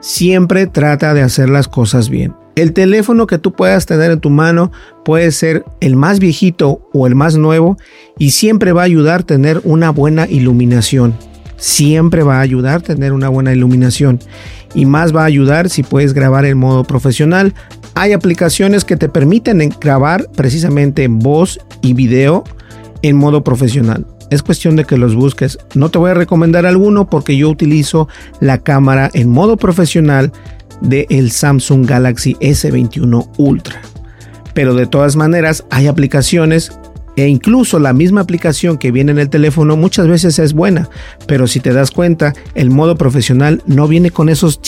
siempre 0.00 0.66
trata 0.66 1.14
de 1.14 1.22
hacer 1.22 1.48
las 1.48 1.68
cosas 1.68 2.08
bien. 2.08 2.34
El 2.56 2.72
teléfono 2.72 3.28
que 3.28 3.38
tú 3.38 3.52
puedas 3.52 3.86
tener 3.86 4.10
en 4.10 4.18
tu 4.18 4.30
mano 4.30 4.72
puede 5.04 5.30
ser 5.30 5.64
el 5.78 5.94
más 5.94 6.18
viejito 6.18 6.80
o 6.92 7.06
el 7.06 7.14
más 7.14 7.36
nuevo 7.36 7.76
y 8.18 8.32
siempre 8.32 8.72
va 8.72 8.80
a 8.82 8.86
ayudar 8.86 9.20
a 9.20 9.26
tener 9.26 9.60
una 9.62 9.90
buena 9.90 10.26
iluminación. 10.26 11.14
Siempre 11.56 12.24
va 12.24 12.38
a 12.38 12.40
ayudar 12.40 12.78
a 12.78 12.80
tener 12.80 13.12
una 13.12 13.28
buena 13.28 13.52
iluminación 13.52 14.18
y 14.74 14.86
más 14.86 15.14
va 15.14 15.22
a 15.22 15.26
ayudar 15.26 15.70
si 15.70 15.84
puedes 15.84 16.14
grabar 16.14 16.46
en 16.46 16.58
modo 16.58 16.82
profesional, 16.82 17.54
hay 17.96 18.12
aplicaciones 18.12 18.84
que 18.84 18.96
te 18.96 19.08
permiten 19.08 19.74
grabar 19.80 20.28
precisamente 20.36 21.08
voz 21.08 21.58
y 21.80 21.94
video 21.94 22.44
en 23.00 23.16
modo 23.16 23.42
profesional. 23.42 24.06
Es 24.30 24.42
cuestión 24.42 24.76
de 24.76 24.84
que 24.84 24.98
los 24.98 25.14
busques. 25.14 25.58
No 25.74 25.88
te 25.88 25.96
voy 25.96 26.10
a 26.10 26.14
recomendar 26.14 26.66
alguno 26.66 27.08
porque 27.08 27.38
yo 27.38 27.48
utilizo 27.48 28.06
la 28.38 28.58
cámara 28.58 29.10
en 29.14 29.30
modo 29.30 29.56
profesional 29.56 30.30
del 30.82 31.06
el 31.08 31.30
Samsung 31.30 31.86
Galaxy 31.86 32.34
S21 32.34 33.30
Ultra. 33.38 33.80
Pero 34.52 34.74
de 34.74 34.86
todas 34.86 35.16
maneras 35.16 35.64
hay 35.70 35.86
aplicaciones 35.86 36.72
e 37.16 37.28
incluso 37.28 37.78
la 37.78 37.94
misma 37.94 38.20
aplicación 38.20 38.76
que 38.76 38.92
viene 38.92 39.12
en 39.12 39.18
el 39.18 39.30
teléfono 39.30 39.74
muchas 39.74 40.06
veces 40.06 40.38
es 40.38 40.52
buena, 40.52 40.90
pero 41.26 41.46
si 41.46 41.60
te 41.60 41.72
das 41.72 41.90
cuenta, 41.90 42.34
el 42.54 42.68
modo 42.68 42.96
profesional 42.96 43.62
no 43.66 43.88
viene 43.88 44.10
con 44.10 44.28
esos 44.28 44.60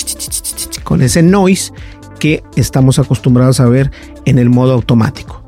con 0.83 1.03
ese 1.03 1.23
noise 1.23 1.73
que 2.19 2.43
estamos 2.57 2.99
acostumbrados 2.99 3.61
a 3.61 3.67
ver 3.67 3.91
en 4.25 4.39
el 4.39 4.51
modo 4.51 4.73
automático. 4.73 5.43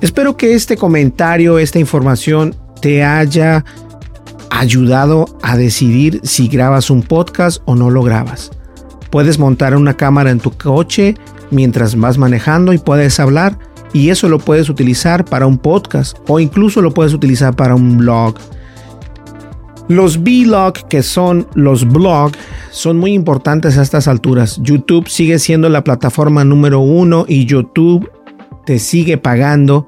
Espero 0.00 0.36
que 0.36 0.54
este 0.54 0.76
comentario, 0.76 1.58
esta 1.58 1.78
información 1.78 2.56
te 2.80 3.04
haya 3.04 3.64
ayudado 4.50 5.26
a 5.42 5.56
decidir 5.56 6.20
si 6.24 6.48
grabas 6.48 6.90
un 6.90 7.02
podcast 7.02 7.62
o 7.64 7.74
no 7.74 7.90
lo 7.90 8.02
grabas. 8.02 8.50
Puedes 9.10 9.38
montar 9.38 9.76
una 9.76 9.96
cámara 9.96 10.30
en 10.30 10.40
tu 10.40 10.50
coche 10.50 11.14
mientras 11.50 11.98
vas 11.98 12.18
manejando 12.18 12.72
y 12.72 12.78
puedes 12.78 13.20
hablar 13.20 13.58
y 13.92 14.10
eso 14.10 14.28
lo 14.28 14.38
puedes 14.38 14.68
utilizar 14.68 15.24
para 15.24 15.46
un 15.46 15.58
podcast 15.58 16.16
o 16.26 16.40
incluso 16.40 16.82
lo 16.82 16.92
puedes 16.92 17.12
utilizar 17.12 17.54
para 17.54 17.74
un 17.74 17.98
blog. 17.98 18.34
Los 19.92 20.22
vlog, 20.22 20.72
que 20.88 21.02
son 21.02 21.46
los 21.54 21.86
blogs, 21.86 22.38
son 22.70 22.96
muy 22.96 23.12
importantes 23.12 23.76
a 23.76 23.82
estas 23.82 24.08
alturas. 24.08 24.58
YouTube 24.62 25.06
sigue 25.06 25.38
siendo 25.38 25.68
la 25.68 25.84
plataforma 25.84 26.46
número 26.46 26.80
uno 26.80 27.26
y 27.28 27.44
YouTube 27.44 28.10
te 28.64 28.78
sigue 28.78 29.18
pagando. 29.18 29.86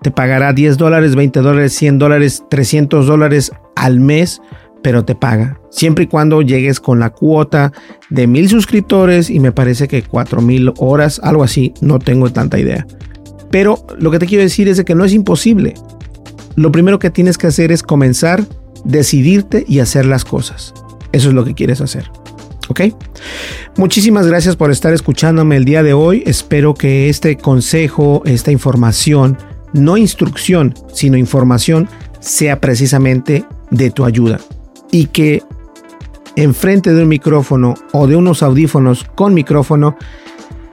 Te 0.00 0.12
pagará 0.12 0.52
10 0.52 0.78
dólares, 0.78 1.16
20 1.16 1.40
dólares, 1.40 1.72
100 1.72 1.98
dólares, 1.98 2.44
300 2.50 3.04
dólares 3.04 3.50
al 3.74 3.98
mes, 3.98 4.40
pero 4.80 5.04
te 5.04 5.16
paga. 5.16 5.58
Siempre 5.70 6.04
y 6.04 6.06
cuando 6.06 6.40
llegues 6.42 6.78
con 6.78 7.00
la 7.00 7.10
cuota 7.10 7.72
de 8.10 8.28
mil 8.28 8.48
suscriptores 8.48 9.28
y 9.28 9.40
me 9.40 9.50
parece 9.50 9.88
que 9.88 10.04
4000 10.04 10.74
horas, 10.78 11.20
algo 11.24 11.42
así, 11.42 11.74
no 11.80 11.98
tengo 11.98 12.30
tanta 12.30 12.60
idea. 12.60 12.86
Pero 13.50 13.84
lo 13.98 14.12
que 14.12 14.20
te 14.20 14.26
quiero 14.26 14.44
decir 14.44 14.68
es 14.68 14.84
que 14.84 14.94
no 14.94 15.04
es 15.04 15.12
imposible. 15.12 15.74
Lo 16.54 16.70
primero 16.70 17.00
que 17.00 17.10
tienes 17.10 17.38
que 17.38 17.48
hacer 17.48 17.72
es 17.72 17.82
comenzar 17.82 18.44
decidirte 18.84 19.64
y 19.66 19.80
hacer 19.80 20.06
las 20.06 20.24
cosas. 20.24 20.74
Eso 21.12 21.28
es 21.28 21.34
lo 21.34 21.44
que 21.44 21.54
quieres 21.54 21.80
hacer. 21.80 22.10
¿Ok? 22.68 22.80
Muchísimas 23.76 24.26
gracias 24.26 24.56
por 24.56 24.70
estar 24.70 24.92
escuchándome 24.92 25.56
el 25.56 25.64
día 25.64 25.82
de 25.82 25.92
hoy. 25.92 26.22
Espero 26.26 26.74
que 26.74 27.08
este 27.08 27.36
consejo, 27.36 28.22
esta 28.24 28.52
información, 28.52 29.36
no 29.72 29.96
instrucción, 29.96 30.74
sino 30.92 31.16
información, 31.16 31.88
sea 32.20 32.60
precisamente 32.60 33.44
de 33.70 33.90
tu 33.90 34.04
ayuda. 34.04 34.38
Y 34.90 35.06
que 35.06 35.42
enfrente 36.36 36.94
de 36.94 37.02
un 37.02 37.08
micrófono 37.08 37.74
o 37.92 38.06
de 38.06 38.16
unos 38.16 38.42
audífonos 38.42 39.04
con 39.14 39.34
micrófono, 39.34 39.96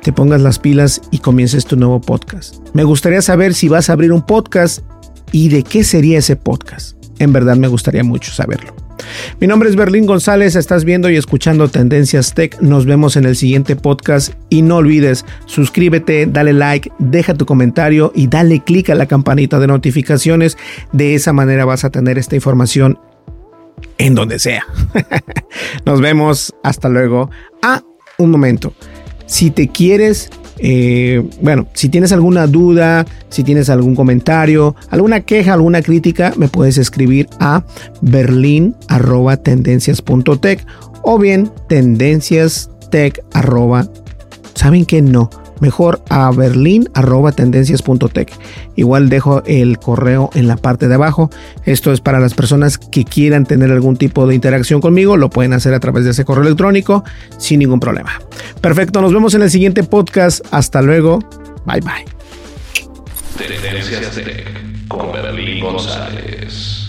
te 0.02 0.14
pongas 0.14 0.42
las 0.42 0.60
pilas 0.60 1.02
y 1.12 1.20
comiences 1.20 1.66
tu 1.66 1.76
nuevo 1.76 2.00
podcast. 2.00 2.58
Me 2.74 2.84
gustaría 2.84 3.22
saber 3.22 3.54
si 3.54 3.68
vas 3.68 3.90
a 3.90 3.94
abrir 3.94 4.12
un 4.12 4.26
podcast 4.26 4.84
y 5.32 5.50
de 5.50 5.64
qué 5.64 5.84
sería 5.84 6.20
ese 6.20 6.36
podcast. 6.36 6.99
En 7.20 7.34
verdad 7.34 7.58
me 7.58 7.68
gustaría 7.68 8.04
mucho 8.04 8.32
saberlo. 8.32 8.74
Mi 9.40 9.48
nombre 9.48 9.70
es 9.70 9.76
Berlín 9.76 10.06
González, 10.06 10.56
estás 10.56 10.86
viendo 10.86 11.10
y 11.10 11.18
escuchando 11.18 11.68
Tendencias 11.68 12.34
Tech. 12.34 12.60
Nos 12.62 12.86
vemos 12.86 13.16
en 13.16 13.26
el 13.26 13.36
siguiente 13.36 13.76
podcast 13.76 14.34
y 14.50 14.62
no 14.62 14.78
olvides, 14.78 15.26
suscríbete, 15.46 16.26
dale 16.26 16.54
like, 16.54 16.92
deja 17.00 17.34
tu 17.34 17.46
comentario 17.46 18.12
y 18.16 18.28
dale 18.28 18.62
clic 18.64 18.90
a 18.90 18.96
la 18.96 19.06
campanita 19.06 19.60
de 19.60 19.68
notificaciones. 19.68 20.58
De 20.92 21.16
esa 21.16 21.34
manera 21.34 21.66
vas 21.66 21.84
a 21.84 21.90
tener 21.90 22.18
esta 22.18 22.36
información 22.36 23.00
en 23.98 24.16
donde 24.16 24.40
sea. 24.40 24.66
Nos 25.86 26.02
vemos, 26.02 26.54
hasta 26.64 26.90
luego. 26.90 27.30
Ah, 27.62 27.84
un 28.18 28.32
momento. 28.32 28.74
Si 29.26 29.52
te 29.52 29.68
quieres 29.68 30.30
eh, 30.60 31.24
bueno, 31.42 31.66
si 31.74 31.90
tienes 31.90 32.12
alguna 32.12 32.46
duda, 32.48 33.06
si 33.30 33.44
tienes 33.44 33.70
algún 33.70 33.96
comentario, 33.96 34.76
alguna 34.90 35.22
queja, 35.22 35.54
alguna 35.54 35.82
crítica, 35.82 36.34
me 36.38 36.50
puedes 36.50 36.78
escribir 36.78 37.30
a 37.40 37.64
berlin.tendencias.tech 38.02 40.66
o 41.04 41.18
bien 41.18 41.50
tendenciastech. 41.68 43.24
¿Saben 44.56 44.86
que 44.86 45.02
no? 45.02 45.30
Mejor 45.62 46.02
a 46.10 46.32
berlin.tendencias.tech. 46.32 48.32
Igual 48.76 49.10
dejo 49.10 49.44
el 49.46 49.80
correo 49.80 50.30
en 50.34 50.48
la 50.48 50.58
parte 50.58 50.88
de 50.88 50.96
abajo. 50.96 51.30
Esto 51.66 51.92
es 51.92 52.02
para 52.02 52.20
las 52.20 52.34
personas 52.34 52.78
que 52.78 53.06
quieran 53.06 53.46
tener 53.46 53.72
algún 53.72 53.98
tipo 53.98 54.28
de 54.28 54.36
interacción 54.36 54.82
conmigo. 54.82 55.18
Lo 55.18 55.30
pueden 55.30 55.54
hacer 55.54 55.74
a 55.74 55.80
través 55.80 56.06
de 56.06 56.12
ese 56.12 56.26
correo 56.26 56.44
electrónico 56.44 57.04
sin 57.38 57.60
ningún 57.60 57.80
problema. 57.80 58.12
Perfecto, 58.62 59.02
nos 59.02 59.14
vemos 59.14 59.34
en 59.34 59.42
el 59.42 59.50
siguiente 59.50 59.84
podcast. 59.84 60.46
Hasta 60.52 60.82
luego. 60.82 61.20
Bye 61.66 61.82
bye. 61.82 62.06
Tendencias 63.38 64.20
con 64.88 65.12
Berlín 65.12 65.64
González. 65.64 66.89